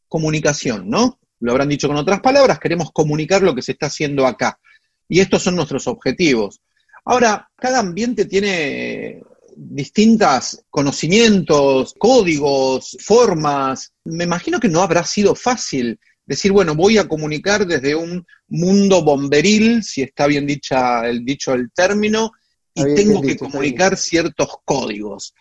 comunicación, 0.07 0.89
¿no? 0.89 1.19
Lo 1.41 1.51
habrán 1.51 1.69
dicho 1.69 1.89
con 1.89 1.97
otras 1.97 2.21
palabras, 2.21 2.61
queremos 2.61 2.93
comunicar 2.93 3.43
lo 3.43 3.53
que 3.53 3.63
se 3.63 3.73
está 3.73 3.87
haciendo 3.87 4.29
acá. 4.29 4.61
Y 5.09 5.19
estos 5.19 5.43
son 5.43 5.57
nuestros 5.57 5.89
objetivos. 5.89 6.61
Ahora, 7.05 7.51
cada 7.57 7.81
ambiente 7.81 8.27
tiene 8.27 9.23
distintos 9.57 10.63
conocimientos, 10.71 11.95
códigos, 11.99 12.97
formas. 13.01 13.93
Me 14.05 14.23
imagino 14.23 14.61
que 14.61 14.69
no 14.69 14.83
habrá 14.83 15.03
sido 15.03 15.35
fácil 15.35 15.99
decir, 16.27 16.53
bueno, 16.53 16.75
voy 16.75 16.99
a 16.99 17.09
comunicar 17.09 17.67
desde 17.67 17.95
un 17.95 18.27
mundo 18.49 19.03
bomberil, 19.03 19.83
si 19.83 20.03
está 20.03 20.27
bien 20.27 20.47
dicha 20.47 21.07
el 21.07 21.25
dicho 21.25 21.55
el 21.55 21.71
término, 21.73 22.33
y 22.75 22.95
tengo 22.95 23.23
que 23.23 23.39
comunicar 23.39 23.97
ciertos 23.97 24.49
códigos. 24.65 25.35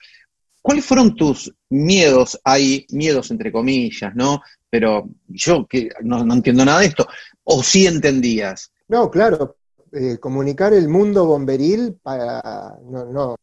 ¿Cuáles 0.61 0.85
fueron 0.85 1.15
tus 1.15 1.53
miedos 1.69 2.39
ahí? 2.43 2.85
Miedos 2.89 3.29
entre 3.29 3.51
comillas, 3.51 4.15
¿no? 4.15 4.41
Pero 4.69 5.09
yo 5.27 5.67
que 5.67 5.89
no, 6.01 6.23
no 6.23 6.33
entiendo 6.33 6.63
nada 6.63 6.79
de 6.79 6.87
esto. 6.87 7.07
¿O 7.43 7.61
sí 7.61 7.85
entendías? 7.85 8.71
No, 8.87 9.11
claro, 9.11 9.57
eh, 9.91 10.17
comunicar 10.17 10.73
el 10.73 10.87
mundo 10.87 11.25
bomberil 11.25 11.97
para, 12.01 12.77
no, 12.83 13.05
no, 13.05 13.35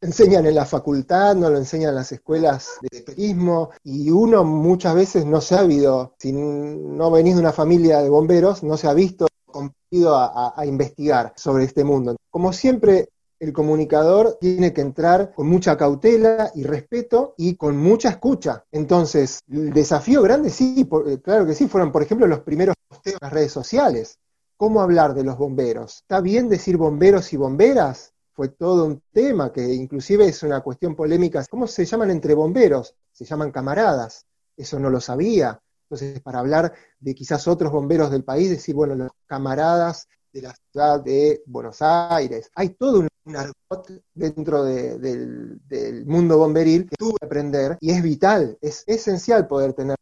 enseñan 0.00 0.46
en 0.46 0.54
la 0.54 0.64
facultad, 0.64 1.36
no 1.36 1.50
lo 1.50 1.58
enseñan 1.58 1.90
en 1.90 1.96
las 1.96 2.12
escuelas 2.12 2.68
de 2.90 3.02
turismo, 3.02 3.70
y 3.84 4.10
uno 4.10 4.44
muchas 4.44 4.94
veces 4.94 5.26
no 5.26 5.40
se 5.40 5.54
ha 5.54 5.60
habido, 5.60 6.14
si 6.18 6.32
no 6.32 7.10
venís 7.10 7.34
de 7.34 7.40
una 7.40 7.52
familia 7.52 8.00
de 8.00 8.08
bomberos, 8.08 8.62
no 8.62 8.76
se 8.76 8.88
ha 8.88 8.94
visto 8.94 9.26
competido 9.46 10.16
a, 10.16 10.54
a 10.56 10.66
investigar 10.66 11.32
sobre 11.36 11.64
este 11.64 11.84
mundo. 11.84 12.16
Como 12.30 12.52
siempre, 12.52 13.08
el 13.40 13.54
comunicador 13.54 14.36
tiene 14.38 14.72
que 14.72 14.82
entrar 14.82 15.32
con 15.34 15.48
mucha 15.48 15.76
cautela 15.76 16.52
y 16.54 16.62
respeto 16.62 17.34
y 17.38 17.56
con 17.56 17.76
mucha 17.76 18.10
escucha. 18.10 18.64
Entonces, 18.70 19.40
el 19.50 19.72
desafío 19.72 20.20
grande, 20.22 20.50
sí, 20.50 20.86
eh, 21.06 21.18
claro 21.22 21.46
que 21.46 21.54
sí, 21.54 21.66
fueron, 21.66 21.90
por 21.90 22.02
ejemplo, 22.02 22.26
los 22.26 22.40
primeros 22.40 22.76
posteos 22.86 23.14
en 23.14 23.18
las 23.22 23.32
redes 23.32 23.52
sociales. 23.52 24.18
¿Cómo 24.58 24.82
hablar 24.82 25.14
de 25.14 25.24
los 25.24 25.38
bomberos? 25.38 26.00
¿Está 26.02 26.20
bien 26.20 26.50
decir 26.50 26.76
bomberos 26.76 27.32
y 27.32 27.38
bomberas? 27.38 28.12
Fue 28.40 28.48
todo 28.48 28.86
un 28.86 29.02
tema 29.12 29.52
que 29.52 29.60
inclusive 29.60 30.24
es 30.24 30.42
una 30.42 30.62
cuestión 30.62 30.96
polémica. 30.96 31.44
¿Cómo 31.50 31.66
se 31.66 31.84
llaman 31.84 32.10
entre 32.10 32.32
bomberos? 32.32 32.94
Se 33.12 33.26
llaman 33.26 33.50
camaradas. 33.52 34.24
Eso 34.56 34.80
no 34.80 34.88
lo 34.88 34.98
sabía. 34.98 35.60
Entonces, 35.82 36.22
para 36.22 36.38
hablar 36.38 36.72
de 36.98 37.14
quizás 37.14 37.46
otros 37.46 37.70
bomberos 37.70 38.10
del 38.10 38.24
país, 38.24 38.48
decir, 38.48 38.74
bueno, 38.74 38.94
los 38.94 39.10
camaradas 39.26 40.08
de 40.32 40.40
la 40.40 40.54
ciudad 40.54 41.00
de 41.04 41.42
Buenos 41.44 41.82
Aires. 41.82 42.50
Hay 42.54 42.70
todo 42.70 43.00
un 43.00 43.36
argot 43.36 43.90
dentro 44.14 44.64
del, 44.64 45.60
del, 45.68 46.06
mundo 46.06 46.38
bomberil 46.38 46.88
que 46.88 46.96
tuve 46.96 47.16
que 47.20 47.26
aprender 47.26 47.76
y 47.78 47.90
es 47.90 48.02
vital, 48.02 48.56
es 48.62 48.84
esencial 48.86 49.46
poder 49.48 49.74
tenerlo. 49.74 49.98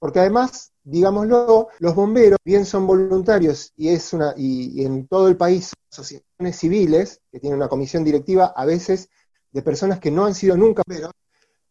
Porque 0.00 0.18
además 0.18 0.72
digámoslo, 0.86 1.68
los 1.80 1.94
bomberos 1.96 2.38
bien 2.44 2.64
son 2.64 2.86
voluntarios 2.86 3.72
y 3.76 3.88
es 3.88 4.12
una 4.12 4.32
y, 4.36 4.84
en 4.84 5.08
todo 5.08 5.26
el 5.26 5.36
país 5.36 5.72
asociaciones 5.90 6.56
civiles 6.56 7.20
que 7.32 7.40
tienen 7.40 7.58
una 7.58 7.68
comisión 7.68 8.04
directiva 8.04 8.52
a 8.56 8.64
veces 8.64 9.08
de 9.50 9.62
personas 9.62 9.98
que 9.98 10.12
no 10.12 10.24
han 10.24 10.34
sido 10.34 10.56
nunca 10.56 10.82
bomberos 10.86 11.10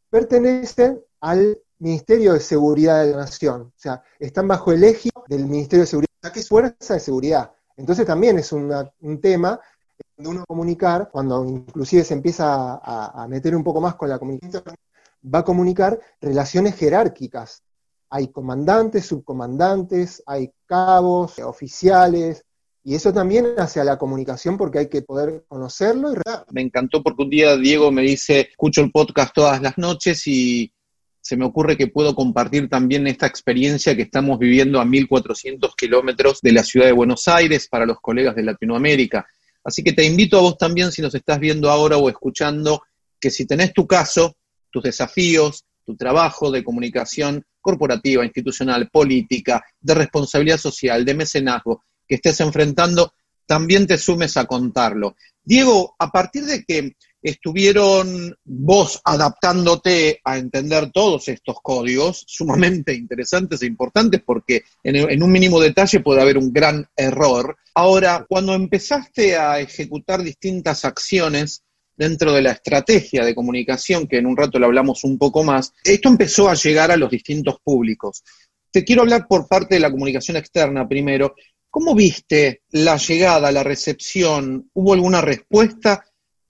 pertenecen 0.09 1.01
al 1.21 1.57
Ministerio 1.79 2.33
de 2.33 2.41
Seguridad 2.41 3.05
de 3.05 3.11
la 3.11 3.17
Nación, 3.17 3.61
o 3.61 3.73
sea, 3.79 4.03
están 4.19 4.47
bajo 4.47 4.71
el 4.73 4.83
eje 4.83 5.09
del 5.27 5.45
Ministerio 5.45 5.83
de 5.83 5.87
Seguridad, 5.87 6.33
que 6.33 6.39
es 6.39 6.49
fuerza 6.49 6.93
de 6.93 6.99
seguridad. 6.99 7.51
Entonces 7.77 8.05
también 8.05 8.37
es 8.39 8.51
un 8.51 9.21
tema 9.21 9.59
donde 10.17 10.29
uno 10.29 10.45
comunicar, 10.45 11.09
cuando 11.11 11.43
inclusive 11.45 12.03
se 12.03 12.13
empieza 12.13 12.75
a, 12.75 13.23
a 13.23 13.27
meter 13.27 13.55
un 13.55 13.63
poco 13.63 13.81
más 13.81 13.95
con 13.95 14.09
la 14.09 14.19
comunicación, 14.19 14.63
va 15.23 15.39
a 15.39 15.43
comunicar 15.43 15.99
relaciones 16.21 16.75
jerárquicas, 16.75 17.61
hay 18.15 18.29
comandantes, 18.29 19.07
subcomandantes, 19.07 20.23
hay 20.25 20.49
cabos, 20.65 21.37
oficiales, 21.39 22.45
y 22.81 22.95
eso 22.95 23.11
también 23.11 23.55
hacia 23.57 23.83
la 23.83 23.97
comunicación 23.97 24.55
porque 24.55 24.79
hay 24.79 24.87
que 24.87 25.01
poder 25.01 25.43
conocerlo 25.49 26.13
y 26.13 26.15
Me 26.53 26.61
encantó 26.61 27.03
porque 27.03 27.23
un 27.23 27.29
día 27.29 27.57
Diego 27.57 27.91
me 27.91 28.03
dice, 28.03 28.47
escucho 28.51 28.79
el 28.79 28.91
podcast 28.91 29.33
todas 29.35 29.61
las 29.61 29.77
noches 29.77 30.25
y 30.27 30.71
se 31.19 31.35
me 31.35 31.43
ocurre 31.43 31.75
que 31.75 31.87
puedo 31.87 32.15
compartir 32.15 32.69
también 32.69 33.05
esta 33.07 33.27
experiencia 33.27 33.97
que 33.97 34.03
estamos 34.03 34.39
viviendo 34.39 34.79
a 34.79 34.85
1400 34.85 35.75
kilómetros 35.75 36.39
de 36.41 36.53
la 36.53 36.63
ciudad 36.63 36.85
de 36.85 36.93
Buenos 36.93 37.27
Aires 37.27 37.67
para 37.67 37.85
los 37.85 37.99
colegas 37.99 38.33
de 38.37 38.43
Latinoamérica. 38.43 39.27
Así 39.61 39.83
que 39.83 39.91
te 39.91 40.05
invito 40.05 40.37
a 40.37 40.41
vos 40.41 40.57
también, 40.57 40.93
si 40.93 41.01
nos 41.01 41.15
estás 41.15 41.37
viendo 41.37 41.69
ahora 41.69 41.97
o 41.97 42.07
escuchando, 42.07 42.81
que 43.19 43.29
si 43.29 43.45
tenés 43.45 43.73
tu 43.73 43.85
caso, 43.85 44.37
tus 44.71 44.83
desafíos, 44.83 45.65
tu 45.83 45.97
trabajo 45.97 46.49
de 46.49 46.63
comunicación 46.63 47.43
corporativa, 47.65 48.23
institucional, 48.23 48.91
política, 48.91 49.65
de 49.81 49.95
responsabilidad 49.95 50.59
social, 50.59 51.03
de 51.03 51.15
mecenazgo 51.15 51.83
que 52.07 52.15
estés 52.15 52.39
enfrentando, 52.41 53.13
también 53.47 53.87
te 53.87 53.97
sumes 53.97 54.37
a 54.37 54.45
contarlo. 54.45 55.15
Diego, 55.43 55.95
a 55.97 56.11
partir 56.11 56.45
de 56.45 56.63
que 56.63 56.95
estuvieron 57.23 58.35
vos 58.43 59.01
adaptándote 59.03 60.21
a 60.23 60.37
entender 60.37 60.91
todos 60.91 61.27
estos 61.27 61.55
códigos, 61.63 62.23
sumamente 62.27 62.93
interesantes 62.93 63.63
e 63.63 63.65
importantes 63.65 64.21
porque 64.23 64.61
en, 64.83 64.95
en, 64.95 65.23
un 65.23 65.31
mínimo 65.31 65.59
detalle 65.59 66.01
puede 66.01 66.21
haber 66.21 66.37
un 66.37 66.53
gran 66.53 66.87
error. 66.95 67.57
Ahora, 67.73 68.27
cuando 68.29 68.53
empezaste 68.53 69.37
a 69.37 69.59
ejecutar 69.59 70.21
distintas 70.21 70.85
acciones 70.85 71.63
dentro 71.95 72.33
de 72.33 72.41
la 72.41 72.51
estrategia 72.51 73.23
de 73.23 73.35
comunicación, 73.35 74.07
que 74.07 74.17
en 74.17 74.25
un 74.25 74.37
rato 74.37 74.59
lo 74.59 74.65
hablamos 74.65 75.03
un 75.03 75.17
poco 75.17 75.43
más, 75.43 75.73
esto 75.83 76.09
empezó 76.09 76.49
a 76.49 76.55
llegar 76.55 76.91
a 76.91 76.97
los 76.97 77.09
distintos 77.09 77.59
públicos. 77.63 78.23
Te 78.71 78.83
quiero 78.83 79.03
hablar 79.03 79.27
por 79.27 79.47
parte 79.47 79.75
de 79.75 79.81
la 79.81 79.91
comunicación 79.91 80.37
externa 80.37 80.87
primero. 80.87 81.35
¿Cómo 81.69 81.95
viste 81.95 82.63
la 82.71 82.97
llegada, 82.97 83.51
la 83.51 83.63
recepción? 83.63 84.69
¿Hubo 84.73 84.93
alguna 84.93 85.21
respuesta 85.21 86.03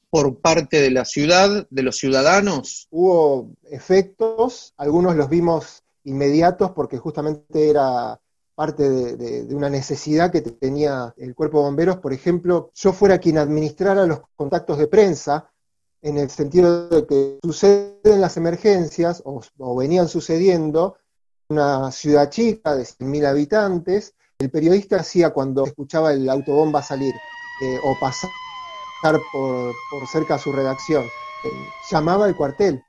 por 0.10 0.40
parte 0.40 0.82
de 0.82 0.92
la 0.92 1.06
ciudad, 1.06 1.68
de 1.70 1.84
los 1.84 1.98
ciudadanos? 1.98 2.88
Hubo 2.90 3.52
efectos, 3.70 4.74
algunos 4.78 5.16
los 5.16 5.30
vimos 5.30 5.84
inmediatos 6.04 6.72
porque 6.72 6.98
justamente 6.98 7.70
era 7.70 8.20
parte 8.56 8.90
de, 8.90 9.54
una 9.54 9.70
necesidad 9.70 10.32
que 10.32 10.42
tenía 10.42 11.14
el 11.18 11.36
cuerpo 11.36 11.60
de 11.60 11.66
bomberos, 11.66 11.98
por 11.98 12.14
ejemplo, 12.14 12.72
yo 12.74 12.94
fuera 12.94 13.20
quien 13.20 13.38
administrara 13.38 14.06
los 14.06 14.22
contactos 14.36 14.78
de 14.78 14.88
prensa, 14.88 15.52
en 16.02 16.18
el 16.18 16.30
sentido 16.30 16.88
de 16.88 17.06
que 17.06 17.40
suceden 17.44 18.22
las 18.22 18.38
emergencias, 18.38 19.22
o, 19.26 19.76
venían 19.76 20.08
sucediendo, 20.08 20.98
una 21.50 21.92
ciudad 21.92 22.30
chica 22.30 22.76
de 22.76 22.84
100.000 22.84 23.26
habitantes, 23.26 24.16
el 24.40 24.50
periodista 24.50 24.98
hacía 24.98 25.32
cuando 25.32 25.66
escuchaba 25.66 26.14
el 26.14 26.30
autobomba 26.30 26.82
salir 26.82 27.14
eh, 27.62 27.80
o 27.84 27.96
pasar 28.00 28.30
por, 29.32 29.74
por, 29.92 30.08
cerca 30.12 30.36
a 30.36 30.40
su 30.40 30.52
redacción, 30.52 31.04
eh, 31.04 31.50
llamaba 31.92 32.26
al 32.26 32.36
cuartel. 32.36 32.84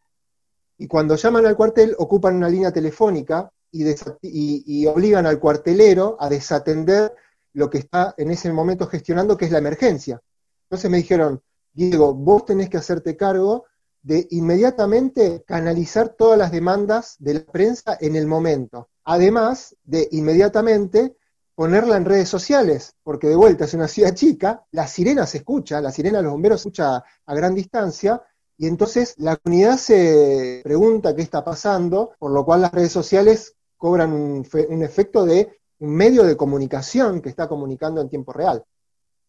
Y 0.78 0.86
cuando 0.86 1.16
llaman 1.16 1.46
al 1.46 1.56
cuartel 1.56 1.94
ocupan 1.98 2.36
una 2.36 2.48
línea 2.48 2.72
telefónica 2.72 3.50
y, 3.72 4.86
obligan 4.86 5.26
al 5.26 5.38
cuartelero 5.38 6.16
a 6.18 6.28
desatender 6.28 7.14
lo 7.52 7.70
que 7.70 7.78
está 7.78 8.14
en 8.16 8.30
ese 8.30 8.52
momento 8.52 8.86
gestionando, 8.86 9.36
que 9.36 9.46
es 9.46 9.50
la 9.50 9.58
emergencia. 9.58 10.20
Entonces 10.64 10.90
me 10.90 10.98
dijeron, 10.98 11.42
Diego, 11.72 12.14
vos 12.14 12.44
tenés 12.44 12.68
que 12.68 12.76
hacerte 12.76 13.16
cargo 13.16 13.64
de 14.02 14.26
inmediatamente 14.30 15.42
canalizar 15.46 16.10
todas 16.10 16.38
las 16.38 16.52
demandas 16.52 17.16
de 17.18 17.34
la 17.34 17.44
prensa 17.44 17.96
en 18.00 18.14
el 18.14 18.26
momento. 18.26 18.88
Además 19.04 19.76
de 19.84 20.08
inmediatamente 20.12 21.16
ponerla 21.56 21.96
en 21.96 22.04
redes 22.04 22.28
sociales, 22.28 22.94
porque 23.02 23.28
de 23.28 23.34
vuelta 23.34 23.64
es 23.64 23.74
una 23.74 23.88
ciudad 23.88 24.14
chica, 24.14 24.64
la 24.72 24.86
sirena 24.86 25.26
se 25.26 25.38
escucha, 25.38 25.80
la 25.80 25.90
sirena 25.90 26.18
de 26.18 26.24
los 26.24 26.32
bomberos 26.32 26.60
se 26.60 26.68
escucha 26.68 27.02
a 27.24 27.34
gran 27.34 27.54
distancia, 27.54 28.22
y 28.58 28.66
entonces 28.66 29.14
la 29.18 29.36
comunidad 29.36 29.76
se 29.76 30.60
pregunta 30.62 31.16
qué 31.16 31.22
está 31.22 31.42
pasando, 31.42 32.12
por 32.18 32.30
lo 32.30 32.44
cual 32.44 32.62
las 32.62 32.72
redes 32.72 32.92
sociales 32.92 33.55
cobran 33.76 34.12
un, 34.12 34.82
efecto 34.82 35.24
de 35.24 35.58
un 35.78 35.94
medio 35.94 36.24
de 36.24 36.36
comunicación 36.36 37.20
que 37.20 37.28
está 37.28 37.48
comunicando 37.48 38.00
en 38.00 38.08
tiempo 38.08 38.32
real. 38.32 38.64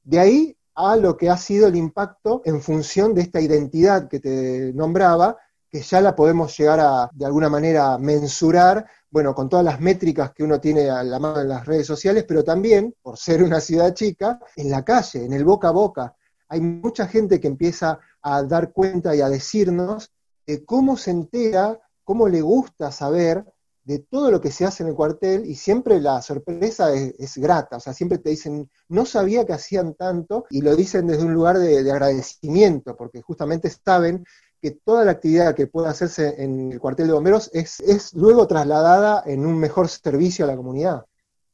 De 0.03 0.19
ahí 0.19 0.57
a 0.75 0.95
lo 0.95 1.17
que 1.17 1.29
ha 1.29 1.37
sido 1.37 1.67
el 1.67 1.75
impacto 1.75 2.41
en 2.45 2.61
función 2.61 3.13
de 3.13 3.21
esta 3.21 3.41
identidad 3.41 4.07
que 4.07 4.19
te 4.19 4.71
nombraba, 4.73 5.37
que 5.69 5.81
ya 5.81 5.99
la 5.99 6.15
podemos 6.15 6.57
llegar 6.57 6.79
a, 6.79 7.09
de 7.13 7.25
alguna 7.25 7.49
manera, 7.49 7.97
mensurar, 7.97 8.85
bueno, 9.09 9.33
con 9.33 9.49
todas 9.49 9.65
las 9.65 9.81
métricas 9.81 10.31
que 10.33 10.43
uno 10.43 10.61
tiene 10.61 10.89
a 10.89 11.03
la 11.03 11.19
mano 11.19 11.41
en 11.41 11.49
las 11.49 11.65
redes 11.65 11.87
sociales, 11.87 12.25
pero 12.27 12.43
también, 12.43 12.93
por 13.01 13.17
ser 13.17 13.43
una 13.43 13.59
ciudad 13.59 13.93
chica, 13.93 14.39
en 14.55 14.69
la 14.69 14.85
calle, 14.85 15.25
en 15.25 15.33
el 15.33 15.43
boca 15.43 15.69
a 15.69 15.71
boca. 15.71 16.15
Hay 16.49 16.61
mucha 16.61 17.07
gente 17.07 17.39
que 17.39 17.47
empieza 17.47 17.99
a 18.21 18.43
dar 18.43 18.71
cuenta 18.71 19.15
y 19.15 19.21
a 19.21 19.29
decirnos 19.29 20.11
de 20.45 20.63
cómo 20.63 20.95
se 20.95 21.11
entera, 21.11 21.77
cómo 22.03 22.29
le 22.29 22.41
gusta 22.41 22.91
saber 22.91 23.43
de 23.87 23.99
todo 23.99 24.29
lo 24.31 24.41
que 24.41 24.51
se 24.51 24.65
hace 24.65 24.83
en 24.83 24.89
el 24.89 24.95
cuartel 24.95 25.45
y 25.45 25.55
siempre 25.55 26.01
la 26.01 26.21
sorpresa 26.21 26.93
es, 26.93 27.37
grata, 27.37 27.77
o 27.77 27.79
sea, 27.79 27.93
siempre 27.93 28.17
te 28.17 28.31
dicen, 28.31 28.69
no 28.89 29.05
sabía 29.05 29.45
que 29.45 29.53
hacían 29.53 29.93
tanto 29.93 30.45
y 30.49 30.59
lo 30.61 30.75
dicen 30.75 31.07
desde 31.07 31.23
un 31.23 31.33
lugar 31.33 31.57
de, 31.57 31.83
de, 31.83 31.91
agradecimiento, 31.91 32.97
porque 32.97 33.21
justamente 33.21 33.69
saben 33.69 34.25
que 34.61 34.71
toda 34.71 35.05
la 35.05 35.11
actividad 35.11 35.55
que 35.55 35.67
pueda 35.67 35.89
hacerse 35.91 36.35
en 36.43 36.73
el 36.73 36.81
cuartel 36.81 37.07
de 37.07 37.13
bomberos 37.13 37.49
es, 37.53 37.79
es 37.79 38.13
luego 38.13 38.45
trasladada 38.45 39.23
en 39.25 39.45
un 39.45 39.57
mejor 39.57 39.87
servicio 39.87 40.43
a 40.43 40.49
la 40.49 40.57
comunidad. 40.57 41.05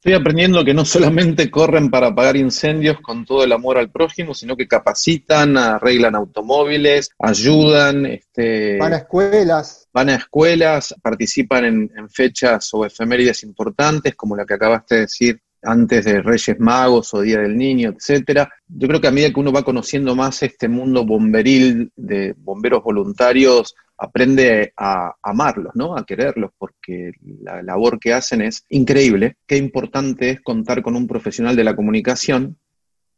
Estoy 0.04 0.16
aprendiendo 0.16 0.66
que 0.66 0.74
no 0.74 0.84
solamente 0.84 1.50
corren 1.50 1.90
para 1.90 2.08
apagar 2.08 2.36
incendios 2.36 3.00
con 3.00 3.24
todo 3.24 3.46
el 3.46 3.54
amor 3.54 3.78
al 3.78 3.90
prójimo, 3.90 4.34
sino 4.34 4.58
que 4.58 4.68
capacitan, 4.68 5.58
arreglan 5.58 6.14
automóviles, 6.14 7.12
ayudan. 7.18 8.08
Este, 8.08 8.78
van 8.80 8.92
a 8.92 8.98
escuelas. 8.98 9.88
Van 9.94 10.10
a 10.10 10.16
escuelas, 10.16 10.94
participan 11.02 11.64
en, 11.64 12.10
fechas 12.10 12.70
o 12.74 12.86
efemérides 12.86 13.44
importantes, 13.44 14.14
como 14.16 14.36
la 14.36 14.46
que 14.46 14.56
acabaste 14.56 14.96
de 14.96 15.02
decir 15.02 15.42
antes 15.62 16.04
de 16.04 16.22
Reyes 16.22 16.60
Magos 16.60 17.14
o 17.14 17.22
Día 17.22 17.40
del 17.40 17.56
Niño, 17.56 17.92
etcétera. 17.92 18.52
Yo 18.68 18.90
creo 18.90 19.00
que 19.00 19.08
a 19.08 19.12
medida 19.12 19.32
que 19.32 19.40
uno 19.40 19.54
va 19.54 19.64
conociendo 19.64 20.18
más 20.18 20.44
este 20.44 20.68
mundo 20.68 21.06
bomberil 21.06 21.94
de 21.96 22.36
bomberos 22.38 22.84
voluntarios, 22.84 23.74
aprende 23.98 24.74
a 24.76 25.16
amarlos, 25.22 25.72
¿no? 25.76 25.96
A 25.96 26.06
quererlos, 26.06 26.52
porque 26.84 27.14
la 27.42 27.62
labor 27.62 28.00
que 28.00 28.14
hacen 28.14 28.42
es 28.42 28.66
increíble. 28.70 29.38
Qué 29.48 29.58
importante 29.58 30.30
es 30.30 30.42
contar 30.42 30.82
con 30.82 30.96
un 30.96 31.08
profesional 31.08 31.56
de 31.56 31.64
la 31.64 31.76
comunicación, 31.76 32.58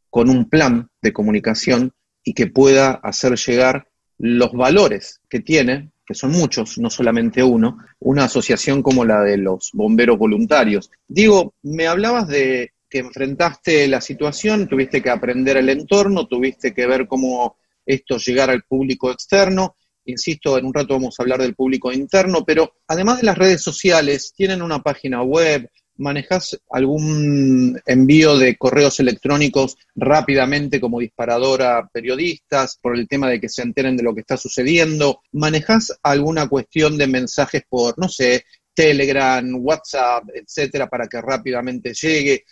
con 0.09 0.29
un 0.29 0.49
plan 0.49 0.89
de 1.01 1.13
comunicación 1.13 1.91
y 2.23 2.33
que 2.33 2.47
pueda 2.47 2.91
hacer 2.91 3.35
llegar 3.35 3.87
los 4.17 4.53
valores 4.53 5.21
que 5.29 5.39
tiene, 5.39 5.91
que 6.05 6.13
son 6.13 6.31
muchos, 6.31 6.77
no 6.77 6.89
solamente 6.89 7.43
uno, 7.43 7.79
una 7.99 8.25
asociación 8.25 8.81
como 8.81 9.03
la 9.03 9.21
de 9.21 9.37
los 9.37 9.71
bomberos 9.73 10.17
voluntarios. 10.17 10.91
Digo, 11.07 11.55
me 11.63 11.87
hablabas 11.87 12.27
de 12.27 12.73
que 12.89 12.99
enfrentaste 12.99 13.87
la 13.87 13.99
situación, 13.99 14.67
tuviste 14.67 15.01
que 15.01 15.09
aprender 15.09 15.57
el 15.57 15.69
entorno, 15.69 16.27
tuviste 16.27 16.73
que 16.73 16.85
ver 16.85 17.07
cómo 17.07 17.57
esto 17.85 18.17
llegara 18.17 18.53
al 18.53 18.63
público 18.63 19.11
externo 19.11 19.75
Insisto, 20.05 20.57
en 20.57 20.65
un 20.65 20.73
rato 20.73 20.93
vamos 20.93 21.15
a 21.17 21.23
hablar 21.23 21.41
del 21.41 21.55
público 21.55 21.91
interno, 21.91 22.43
pero 22.45 22.75
además 22.87 23.19
de 23.19 23.25
las 23.25 23.37
redes 23.37 23.61
sociales, 23.61 24.33
tienen 24.35 24.61
una 24.61 24.81
página 24.81 25.23
web, 25.23 25.69
manejas 25.97 26.59
algún 26.69 27.79
envío 27.85 28.37
de 28.37 28.57
correos 28.57 28.99
electrónicos 28.99 29.77
rápidamente 29.95 30.79
como 30.79 30.99
disparadora 30.99 31.77
a 31.77 31.87
periodistas 31.87 32.77
por 32.81 32.97
el 32.97 33.07
tema 33.07 33.29
de 33.29 33.39
que 33.39 33.49
se 33.49 33.61
enteren 33.61 33.95
de 33.95 34.03
lo 34.03 34.13
que 34.13 34.21
está 34.21 34.37
sucediendo, 34.37 35.21
manejas 35.31 35.97
alguna 36.03 36.47
cuestión 36.47 36.97
de 36.97 37.07
mensajes 37.07 37.63
por, 37.67 37.97
no 37.97 38.09
sé, 38.09 38.45
Telegram, 38.73 39.45
WhatsApp, 39.57 40.25
etcétera, 40.33 40.87
para 40.87 41.07
que 41.07 41.21
rápidamente 41.21 41.93
llegue. 41.93 42.43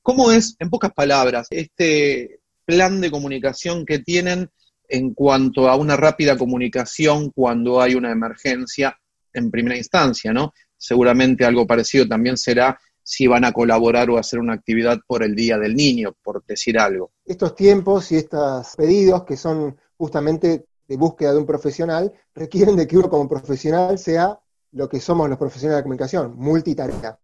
¿Cómo 0.00 0.30
es, 0.30 0.56
en 0.60 0.70
pocas 0.70 0.92
palabras, 0.92 1.48
este 1.50 2.38
plan 2.64 3.00
de 3.00 3.10
comunicación 3.10 3.84
que 3.84 3.98
tienen 3.98 4.48
en 4.88 5.14
cuanto 5.14 5.68
a 5.68 5.76
una 5.76 5.96
rápida 5.96 6.36
comunicación 6.36 7.30
cuando 7.30 7.80
hay 7.80 7.94
una 7.94 8.10
emergencia 8.10 8.98
en 9.32 9.50
primera 9.50 9.76
instancia, 9.76 10.32
¿no? 10.32 10.52
Seguramente 10.76 11.44
algo 11.44 11.66
parecido 11.66 12.06
también 12.06 12.36
será 12.36 12.78
si 13.02 13.26
van 13.26 13.44
a 13.44 13.52
colaborar 13.52 14.10
o 14.10 14.18
hacer 14.18 14.40
una 14.40 14.54
actividad 14.54 14.98
por 15.06 15.22
el 15.22 15.36
Día 15.36 15.58
del 15.58 15.76
Niño, 15.76 16.16
por 16.22 16.44
decir 16.44 16.78
algo. 16.78 17.12
Estos 17.24 17.54
tiempos 17.54 18.10
y 18.10 18.16
estos 18.16 18.74
pedidos 18.76 19.24
que 19.24 19.36
son 19.36 19.76
justamente 19.96 20.66
de 20.88 20.96
búsqueda 20.96 21.32
de 21.32 21.38
un 21.38 21.46
profesional 21.46 22.12
requieren 22.34 22.76
de 22.76 22.86
que 22.86 22.98
uno 22.98 23.08
como 23.08 23.28
profesional 23.28 23.98
sea 23.98 24.38
lo 24.72 24.88
que 24.88 25.00
somos 25.00 25.28
los 25.28 25.38
profesionales 25.38 25.78
de 25.78 25.82
comunicación, 25.84 26.34
multitarea. 26.36 27.18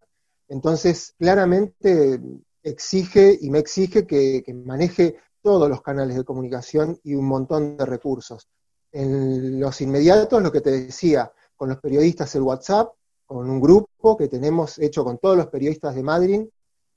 Entonces, 0.48 1.14
claramente 1.18 2.20
exige 2.62 3.36
y 3.40 3.50
me 3.50 3.58
exige 3.58 4.06
que, 4.06 4.42
que 4.44 4.54
maneje 4.54 5.16
todos 5.42 5.68
los 5.68 5.82
canales 5.82 6.16
de 6.16 6.24
comunicación 6.24 6.98
y 7.02 7.14
un 7.14 7.26
montón 7.26 7.76
de 7.76 7.84
recursos. 7.84 8.48
En 8.92 9.60
los 9.60 9.80
inmediatos, 9.80 10.42
lo 10.42 10.52
que 10.52 10.60
te 10.60 10.70
decía, 10.70 11.32
con 11.56 11.68
los 11.68 11.78
periodistas 11.78 12.34
el 12.34 12.42
WhatsApp, 12.42 12.92
con 13.26 13.48
un 13.48 13.60
grupo 13.60 14.16
que 14.16 14.28
tenemos 14.28 14.78
hecho 14.78 15.04
con 15.04 15.18
todos 15.18 15.36
los 15.36 15.46
periodistas 15.46 15.94
de 15.94 16.02
Madrid 16.02 16.42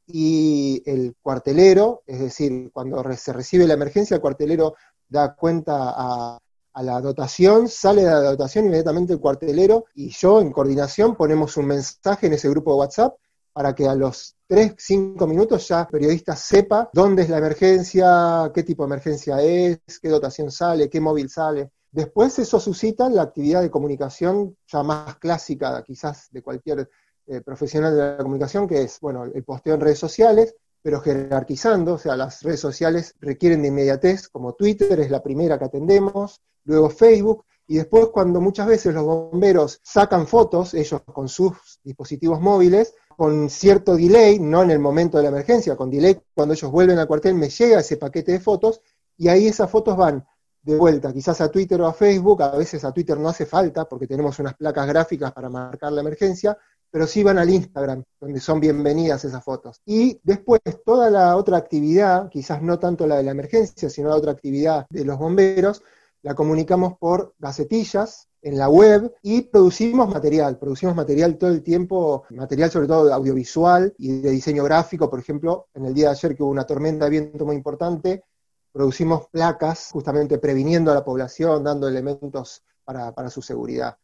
y 0.08 0.84
el 0.86 1.15
cuartelero, 1.21 2.03
es 2.05 2.19
decir, 2.19 2.69
cuando 2.73 3.01
se 3.13 3.34
recibe 3.34 3.67
la 3.67 3.73
emergencia, 3.73 4.15
el 4.15 4.21
cuartelero 4.21 4.75
da 5.08 5.36
cuenta 5.36 5.93
a, 5.95 6.39
la 6.84 6.99
dotación, 6.99 7.69
sale 7.69 8.03
de 8.03 8.10
la 8.10 8.19
dotación 8.19 8.65
inmediatamente 8.65 9.13
el 9.13 9.21
cuartelero 9.21 9.86
y 9.95 10.10
yo 10.10 10.41
en 10.41 10.51
coordinación 10.51 11.15
ponemos 11.15 11.55
un 11.55 11.67
mensaje 11.67 12.27
en 12.27 12.34
ese 12.34 12.49
grupo 12.49 12.71
de 12.71 12.79
WhatsApp 12.79 13.15
para 13.53 13.73
que 13.73 13.88
a 13.88 13.95
los 13.95 14.35
3, 14.47 14.75
5 14.77 15.27
minutos 15.27 15.67
ya 15.67 15.81
el 15.81 15.88
periodista 15.88 16.36
sepa 16.36 16.89
dónde 16.93 17.23
es 17.23 17.29
la 17.29 17.39
emergencia, 17.39 18.51
qué 18.53 18.63
tipo 18.63 18.84
de 18.84 18.88
emergencia 18.88 19.41
es, 19.41 19.79
qué 19.99 20.10
dotación 20.10 20.51
sale, 20.51 20.89
qué 20.89 20.99
móvil 20.99 21.29
sale. 21.29 21.71
Después 21.91 22.38
eso 22.39 22.60
suscita 22.60 23.10
la 23.10 23.23
actividad 23.23 23.62
de 23.62 23.71
comunicación 23.71 24.55
ya 24.67 24.84
más 24.84 25.17
clásica 25.17 25.81
quizás 25.84 26.29
de 26.31 26.41
cualquier 26.41 26.89
eh, 27.27 27.41
profesional 27.41 27.95
de 27.95 28.01
la 28.01 28.17
comunicación, 28.17 28.67
que 28.67 28.84
es, 28.84 28.99
bueno, 28.99 29.23
el 29.23 29.43
posteo 29.43 29.75
en 29.75 29.81
redes 29.81 29.97
sociales, 29.97 30.55
pero 30.81 31.01
jerarquizando, 31.01 31.93
o 31.93 31.97
sea, 31.97 32.15
las 32.15 32.43
redes 32.43 32.60
sociales 32.60 33.15
requieren 33.19 33.63
de 33.63 33.69
inmediatez, 33.69 34.27
como 34.27 34.53
Twitter 34.53 34.99
es 34.99 35.10
la 35.10 35.23
primera 35.23 35.58
que 35.58 35.65
atendemos, 35.65 36.41
luego 36.65 36.91
Facebook, 36.91 37.45
y 37.67 37.77
después 37.77 38.10
cuando 38.10 38.39
muchas 38.41 38.67
veces 38.67 38.93
los 38.93 39.03
bomberos 39.03 39.79
sacan 39.81 40.27
fotos, 40.27 40.75
ellos 40.75 41.01
con 41.01 41.27
sus 41.27 41.79
dispositivos 41.84 42.39
móviles, 42.39 42.93
con 43.15 43.49
cierto 43.49 43.95
delay, 43.95 44.39
no 44.39 44.63
en 44.63 44.71
el 44.71 44.80
momento 44.80 45.17
de 45.17 45.23
la 45.23 45.30
emergencia, 45.30 45.75
con 45.75 45.89
delay 45.89 46.19
cuando 46.34 46.54
ellos 46.54 46.71
vuelven 46.71 46.99
al 46.99 47.08
cuartel 47.08 47.36
me 47.36 47.49
llega 47.49 47.80
ese 47.80 47.97
paquete 47.97 48.34
de 48.34 48.39
fotos 48.39 48.82
y 49.17 49.28
ahí 49.28 49.47
esas 49.47 49.69
fotos 49.69 49.95
van 49.95 50.25
de 50.62 50.75
vuelta, 50.75 51.13
quizás 51.13 51.39
a 51.41 51.51
Twitter 51.51 51.80
o 51.82 51.86
a 51.86 51.93
Facebook, 51.93 52.41
a 52.41 52.58
veces 52.58 52.84
a 52.84 52.91
Twitter 52.91 53.19
no 53.19 53.30
hace 53.30 53.45
falta 53.45 53.86
porque 53.86 54.08
tenemos 54.08 54.39
unas 54.39 54.56
placas 54.56 54.88
gráficas 54.88 55.32
para 55.32 55.47
marcar 55.47 55.91
la 55.91 56.01
emergencia, 56.01 56.58
pero 56.89 57.06
sí 57.06 57.23
van 57.23 57.38
al 57.38 57.49
Instagram, 57.49 58.04
donde 58.19 58.39
son 58.39 58.60
bienvenidas 58.60 59.23
esas 59.25 59.43
fotos. 59.43 59.82
Y 59.86 60.19
después 60.23 60.62
toda 60.84 61.12
la 61.12 61.36
otra 61.36 61.58
actividad, 61.58 62.30
quizás 62.30 62.63
no 62.63 62.80
tanto 62.80 63.06
la 63.06 63.17
de 63.17 63.23
la 63.23 63.32
emergencia, 63.32 63.89
sino 63.89 64.10
la 64.10 64.15
otra 64.15 64.32
actividad 64.32 64.88
de 64.89 65.06
los 65.06 65.19
bomberos, 65.19 65.84
la 66.23 66.34
comunicamos 66.34 66.97
por 66.97 67.36
gacetillas 67.38 68.28
en 68.45 68.60
la 68.60 68.69
web 68.69 69.12
y 69.23 69.41
producimos 69.41 70.08
material, 70.08 70.60
producimos 70.60 70.95
material 70.95 71.36
todo 71.36 71.49
el 71.49 71.63
tiempo, 71.63 72.25
material 72.29 72.69
sobre 72.69 72.88
todo 72.88 73.12
audiovisual 73.12 73.95
y 73.97 74.21
de 74.21 74.29
diseño 74.29 74.63
gráfico, 74.63 75.10
por 75.10 75.19
ejemplo, 75.19 75.67
en 75.73 75.86
el 75.86 75.95
día 75.95 76.10
de 76.10 76.12
ayer 76.12 76.36
que 76.36 76.43
hubo 76.43 76.51
una 76.51 76.63
tormenta 76.63 77.05
de 77.05 77.12
viento 77.12 77.43
muy 77.43 77.55
importante, 77.55 78.23
producimos 78.71 79.29
placas 79.29 79.89
justamente 79.91 80.38
previniendo 80.38 80.91
a 80.91 80.93
la 80.93 81.03
población, 81.03 81.63
dando 81.63 81.88
elementos 81.88 82.62
para, 82.84 83.12
para 83.15 83.31
su 83.31 83.41
seguridad. 83.41 83.97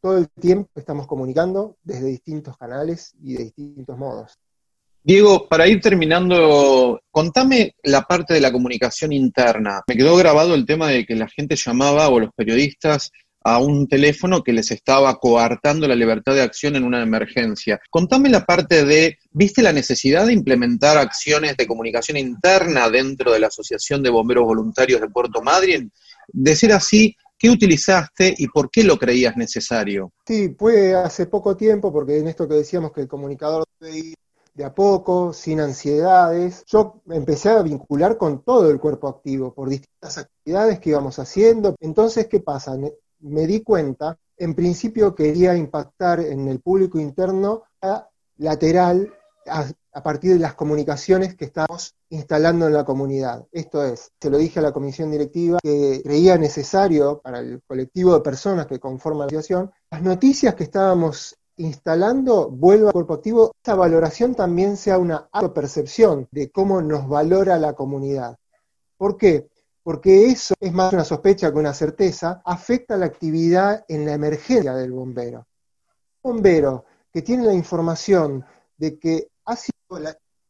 Todo 0.00 0.16
el 0.16 0.30
tiempo 0.30 0.70
estamos 0.74 1.06
comunicando 1.06 1.76
desde 1.82 2.06
distintos 2.06 2.56
canales 2.56 3.14
y 3.22 3.34
de 3.34 3.44
distintos 3.44 3.98
modos. 3.98 4.38
Diego, 5.02 5.46
para 5.48 5.68
ir 5.68 5.82
terminando, 5.82 6.98
contame 7.10 7.76
la 7.82 8.02
parte 8.02 8.34
de 8.34 8.40
la 8.40 8.50
comunicación 8.50 9.12
interna. 9.12 9.82
Me 9.86 9.96
quedó 9.96 10.16
grabado 10.16 10.54
el 10.54 10.64
tema 10.64 10.88
de 10.88 11.04
que 11.04 11.14
la 11.14 11.28
gente 11.28 11.56
llamaba 11.56 12.08
o 12.08 12.18
los 12.18 12.30
periodistas 12.34 13.12
a 13.48 13.58
un 13.58 13.86
teléfono 13.86 14.42
que 14.42 14.52
les 14.52 14.72
estaba 14.72 15.20
coartando 15.20 15.86
la 15.86 15.94
libertad 15.94 16.34
de 16.34 16.42
acción 16.42 16.74
en 16.74 16.82
una 16.82 17.00
emergencia. 17.00 17.80
Contame 17.90 18.28
la 18.28 18.44
parte 18.44 18.84
de, 18.84 19.18
¿viste 19.30 19.62
la 19.62 19.72
necesidad 19.72 20.26
de 20.26 20.32
implementar 20.32 20.98
acciones 20.98 21.56
de 21.56 21.64
comunicación 21.64 22.16
interna 22.16 22.90
dentro 22.90 23.32
de 23.32 23.38
la 23.38 23.46
Asociación 23.46 24.02
de 24.02 24.10
Bomberos 24.10 24.46
Voluntarios 24.46 25.00
de 25.00 25.08
Puerto 25.08 25.42
Madryn? 25.42 25.92
De 26.26 26.56
ser 26.56 26.72
así, 26.72 27.16
¿qué 27.38 27.48
utilizaste 27.48 28.34
y 28.36 28.48
por 28.48 28.68
qué 28.68 28.82
lo 28.82 28.98
creías 28.98 29.36
necesario? 29.36 30.12
Sí, 30.26 30.52
fue 30.58 30.96
hace 30.96 31.26
poco 31.26 31.56
tiempo, 31.56 31.92
porque 31.92 32.18
en 32.18 32.26
esto 32.26 32.48
que 32.48 32.54
decíamos 32.54 32.90
que 32.90 33.02
el 33.02 33.08
comunicador 33.08 33.64
debe 33.78 33.96
ir 33.96 34.14
de 34.54 34.64
a 34.64 34.74
poco, 34.74 35.32
sin 35.32 35.60
ansiedades. 35.60 36.64
Yo 36.66 37.00
empecé 37.10 37.50
a 37.50 37.62
vincular 37.62 38.16
con 38.16 38.42
todo 38.42 38.70
el 38.70 38.80
cuerpo 38.80 39.06
activo 39.06 39.54
por 39.54 39.68
distintas 39.68 40.18
actividades 40.18 40.80
que 40.80 40.90
íbamos 40.90 41.20
haciendo. 41.20 41.76
Entonces, 41.78 42.26
¿qué 42.26 42.40
pasa? 42.40 42.76
Me 43.26 43.46
di 43.46 43.62
cuenta, 43.62 44.16
en 44.36 44.54
principio 44.54 45.14
quería 45.14 45.56
impactar 45.56 46.20
en 46.20 46.46
el 46.46 46.60
público 46.60 47.00
interno 47.00 47.64
lateral 48.38 49.12
a, 49.48 50.02
partir 50.02 50.34
de 50.34 50.38
las 50.38 50.54
comunicaciones 50.54 51.34
que 51.34 51.46
estamos 51.46 51.96
instalando 52.10 52.68
en 52.68 52.74
la 52.74 52.84
comunidad. 52.84 53.44
Esto 53.50 53.84
es, 53.84 54.12
se 54.20 54.30
lo 54.30 54.38
dije 54.38 54.60
a 54.60 54.62
la 54.62 54.72
comisión 54.72 55.10
directiva 55.10 55.58
que 55.60 56.02
creía 56.04 56.38
necesario 56.38 57.20
para 57.20 57.40
el 57.40 57.60
colectivo 57.66 58.14
de 58.14 58.20
personas 58.20 58.66
que 58.66 58.78
conforman 58.78 59.20
la 59.20 59.26
asociación, 59.26 59.72
las 59.90 60.02
noticias 60.02 60.54
que 60.54 60.64
estábamos 60.64 61.36
instalando, 61.56 62.48
vuelvo 62.48 62.88
al 62.88 62.92
cuerpo 62.92 63.14
activo, 63.14 63.52
esta 63.56 63.74
valoración 63.74 64.36
también 64.36 64.76
sea 64.76 64.98
una 64.98 65.28
percepción 65.52 66.28
de 66.30 66.50
cómo 66.50 66.80
nos 66.80 67.08
valora 67.08 67.58
la 67.58 67.72
comunidad. 67.72 68.36
¿Por 68.96 69.16
qué? 69.16 69.48
Porque 69.86 70.30
eso 70.30 70.52
es 70.58 70.72
más 70.72 70.92
una 70.92 71.04
sospecha 71.04 71.52
que 71.52 71.58
una 71.58 71.72
certeza, 71.72 72.42
afecta 72.44 72.96
la 72.96 73.06
actividad 73.06 73.84
en 73.86 74.04
la 74.04 74.14
emergencia 74.14 74.74
del 74.74 74.90
bombero. 74.90 75.46
Un 76.22 76.32
bombero 76.32 76.86
que 77.12 77.22
tiene 77.22 77.44
la 77.44 77.54
información 77.54 78.44
de 78.76 78.98
que 78.98 79.28
ha 79.44 79.54
sido 79.54 79.76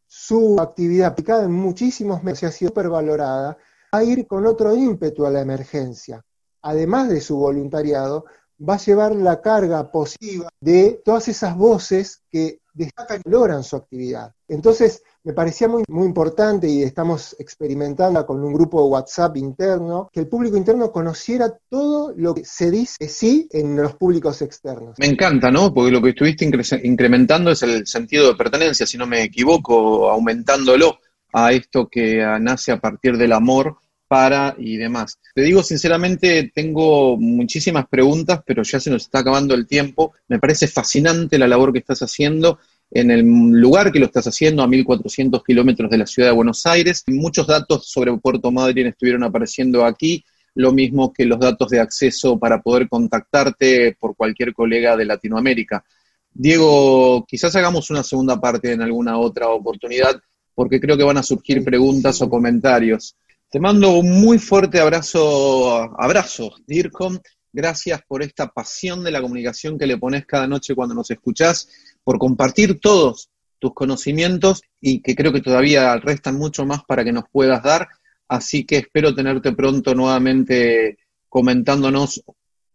su 0.06 0.58
actividad 0.58 1.08
aplicada 1.08 1.44
en 1.44 1.52
muchísimos 1.52 2.22
meses 2.22 2.44
y 2.44 2.46
ha 2.46 2.50
sido 2.50 2.68
supervalorada, 2.70 3.58
va 3.94 3.98
a 3.98 4.04
ir 4.04 4.26
con 4.26 4.46
otro 4.46 4.74
ímpetu 4.74 5.26
a 5.26 5.30
la 5.30 5.42
emergencia. 5.42 6.24
Además 6.62 7.10
de 7.10 7.20
su 7.20 7.36
voluntariado, 7.36 8.24
va 8.58 8.74
a 8.74 8.78
llevar 8.78 9.14
la 9.14 9.40
carga 9.40 9.90
positiva 9.90 10.48
de 10.60 11.00
todas 11.04 11.28
esas 11.28 11.56
voces 11.56 12.22
que 12.30 12.60
destacan 12.72 13.22
y 13.24 13.30
logran 13.30 13.64
su 13.64 13.76
actividad. 13.76 14.32
Entonces, 14.48 15.02
me 15.24 15.32
parecía 15.32 15.66
muy, 15.66 15.82
importante 15.88 16.68
y 16.68 16.82
estamos 16.82 17.34
experimentando 17.38 18.24
con 18.24 18.44
un 18.44 18.52
grupo 18.52 18.82
de 18.82 18.90
WhatsApp 18.90 19.36
interno, 19.38 20.08
que 20.12 20.20
el 20.20 20.28
público 20.28 20.56
interno 20.56 20.92
conociera 20.92 21.52
todo 21.68 22.12
lo 22.16 22.34
que 22.34 22.44
se 22.44 22.70
dice 22.70 23.08
sí 23.08 23.48
en 23.50 23.76
los 23.76 23.94
públicos 23.94 24.40
externos. 24.42 24.94
Me 24.98 25.06
encanta, 25.06 25.50
¿no? 25.50 25.74
Porque 25.74 25.90
lo 25.90 26.00
que 26.00 26.10
estuviste 26.10 26.48
incrementando 26.84 27.50
es 27.50 27.62
el 27.62 27.86
sentido 27.86 28.28
de 28.28 28.36
pertenencia, 28.36 28.86
si 28.86 28.98
no 28.98 29.06
me 29.06 29.22
equivoco, 29.22 30.10
aumentándolo 30.10 30.98
a 31.32 31.52
esto 31.52 31.88
que 31.88 32.18
nace 32.40 32.72
a 32.72 32.80
partir 32.80 33.16
del 33.16 33.32
amor 33.32 33.78
para 34.08 34.54
y 34.58 34.76
demás. 34.76 35.18
Te 35.34 35.42
digo 35.42 35.62
sinceramente, 35.62 36.50
tengo 36.54 37.16
muchísimas 37.16 37.86
preguntas, 37.88 38.40
pero 38.46 38.62
ya 38.62 38.80
se 38.80 38.90
nos 38.90 39.02
está 39.02 39.20
acabando 39.20 39.54
el 39.54 39.66
tiempo. 39.66 40.14
Me 40.28 40.38
parece 40.38 40.68
fascinante 40.68 41.38
la 41.38 41.48
labor 41.48 41.72
que 41.72 41.80
estás 41.80 42.02
haciendo 42.02 42.58
en 42.90 43.10
el 43.10 43.22
lugar 43.60 43.92
que 43.92 43.98
lo 43.98 44.06
estás 44.06 44.26
haciendo, 44.26 44.62
a 44.62 44.66
1.400 44.66 45.42
kilómetros 45.44 45.90
de 45.90 45.98
la 45.98 46.06
ciudad 46.06 46.30
de 46.30 46.34
Buenos 46.34 46.66
Aires. 46.66 47.04
Muchos 47.08 47.46
datos 47.46 47.88
sobre 47.88 48.16
Puerto 48.18 48.50
Madryn 48.50 48.86
estuvieron 48.86 49.24
apareciendo 49.24 49.84
aquí, 49.84 50.24
lo 50.54 50.72
mismo 50.72 51.12
que 51.12 51.24
los 51.24 51.38
datos 51.38 51.68
de 51.70 51.80
acceso 51.80 52.38
para 52.38 52.62
poder 52.62 52.88
contactarte 52.88 53.96
por 53.98 54.16
cualquier 54.16 54.54
colega 54.54 54.96
de 54.96 55.04
Latinoamérica. 55.04 55.84
Diego, 56.32 57.24
quizás 57.26 57.54
hagamos 57.56 57.90
una 57.90 58.02
segunda 58.02 58.40
parte 58.40 58.72
en 58.72 58.82
alguna 58.82 59.18
otra 59.18 59.48
oportunidad, 59.48 60.20
porque 60.54 60.80
creo 60.80 60.96
que 60.96 61.02
van 61.02 61.18
a 61.18 61.22
surgir 61.22 61.64
preguntas 61.64 62.20
o 62.22 62.30
comentarios. 62.30 63.16
Te 63.48 63.60
mando 63.60 63.90
un 63.96 64.20
muy 64.20 64.38
fuerte 64.40 64.80
abrazo, 64.80 65.72
abrazo, 66.00 66.52
DIRCOM. 66.66 67.18
Gracias 67.52 68.00
por 68.08 68.22
esta 68.22 68.48
pasión 68.48 69.04
de 69.04 69.12
la 69.12 69.22
comunicación 69.22 69.78
que 69.78 69.86
le 69.86 69.96
pones 69.96 70.26
cada 70.26 70.48
noche 70.48 70.74
cuando 70.74 70.96
nos 70.96 71.12
escuchás, 71.12 71.68
por 72.02 72.18
compartir 72.18 72.80
todos 72.80 73.30
tus 73.60 73.72
conocimientos 73.72 74.62
y 74.80 75.00
que 75.00 75.14
creo 75.14 75.32
que 75.32 75.42
todavía 75.42 75.96
restan 75.96 76.36
mucho 76.36 76.66
más 76.66 76.82
para 76.84 77.04
que 77.04 77.12
nos 77.12 77.24
puedas 77.30 77.62
dar. 77.62 77.88
Así 78.26 78.64
que 78.64 78.78
espero 78.78 79.14
tenerte 79.14 79.52
pronto 79.52 79.94
nuevamente 79.94 80.98
comentándonos 81.28 82.24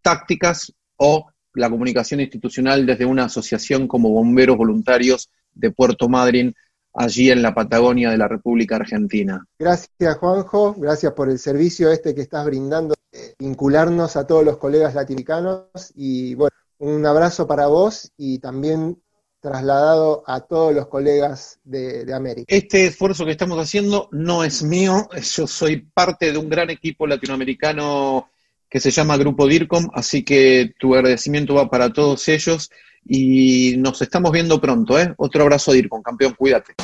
tácticas 0.02 0.74
o 0.96 1.28
la 1.54 1.70
comunicación 1.70 2.22
institucional 2.22 2.86
desde 2.86 3.06
una 3.06 3.26
asociación 3.26 3.90
como 3.90 4.12
Bomberos 4.12 4.56
Voluntarios 4.56 5.30
de 5.54 5.72
Puerto 5.72 6.08
Madryn 6.08 6.56
allí 6.94 7.32
en 7.32 7.42
la 7.42 7.54
Patagonia 7.54 8.10
de 8.12 8.18
la 8.18 8.28
República 8.28 8.76
Argentina. 8.76 9.46
Gracias 9.58 10.18
Juanjo, 10.18 10.74
gracias 10.78 11.14
por 11.14 11.30
el 11.30 11.40
servicio 11.40 11.92
este 11.92 12.14
que 12.14 12.22
estás 12.22 12.46
brindando, 12.46 12.96
vincularnos 13.40 14.16
a 14.16 14.28
todos 14.28 14.44
los 14.44 14.58
colegas 14.58 14.96
latinoamericanos 14.96 15.92
y 15.96 16.36
bueno, 16.36 16.56
un 16.80 17.06
abrazo 17.06 17.48
para 17.48 17.68
vos 17.68 18.12
y 18.18 18.40
también 18.40 19.02
trasladado 19.40 20.24
a 20.28 20.42
todos 20.42 20.74
los 20.74 20.88
colegas 20.88 21.60
de, 21.64 22.06
de, 22.06 22.14
América. 22.14 22.46
Este 22.48 22.86
esfuerzo 22.86 23.26
que 23.26 23.32
estamos 23.32 23.58
haciendo 23.58 24.08
no 24.12 24.44
es 24.44 24.62
mío, 24.62 25.10
yo 25.36 25.48
soy 25.48 25.78
parte 25.78 26.32
de 26.32 26.38
un 26.38 26.48
gran 26.48 26.70
equipo 26.70 27.08
latinoamericano 27.08 28.30
que 28.70 28.80
se 28.80 28.92
llama 28.92 29.18
Grupo 29.18 29.48
DIRCOM, 29.48 29.90
así 29.94 30.24
que 30.24 30.74
tu 30.80 30.96
agradecimiento 30.96 31.56
va 31.56 31.70
para 31.70 31.92
todos 31.92 32.28
ellos 32.30 32.70
y 33.06 33.76
nos 33.78 34.02
estamos 34.02 34.32
viendo 34.32 34.60
pronto, 34.60 35.00
¿eh? 35.00 35.14
Otro 35.18 35.44
abrazo 35.44 35.72
DIRCOM, 35.74 36.02
campeón, 36.02 36.34
cuídate. 36.38 36.76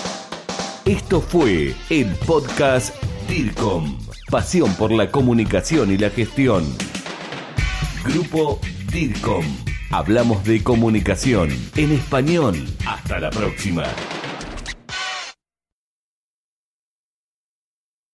Esto 0.86 1.22
fue 1.22 1.76
el 1.90 2.08
podcast 2.26 2.96
DIRCOM, 3.28 4.00
pasión 4.30 4.74
por 4.76 4.92
la 4.92 5.12
comunicación 5.12 5.92
y 5.92 5.98
la 5.98 6.10
gestión. 6.10 6.66
Grupo 8.06 8.60
DIRCOM. 8.92 9.46
Hablamos 9.92 10.44
de 10.44 10.64
comunicación 10.64 11.50
en 11.76 11.92
español. 11.92 12.56
Hasta 12.86 13.20
la 13.20 13.30
próxima. 13.30 13.84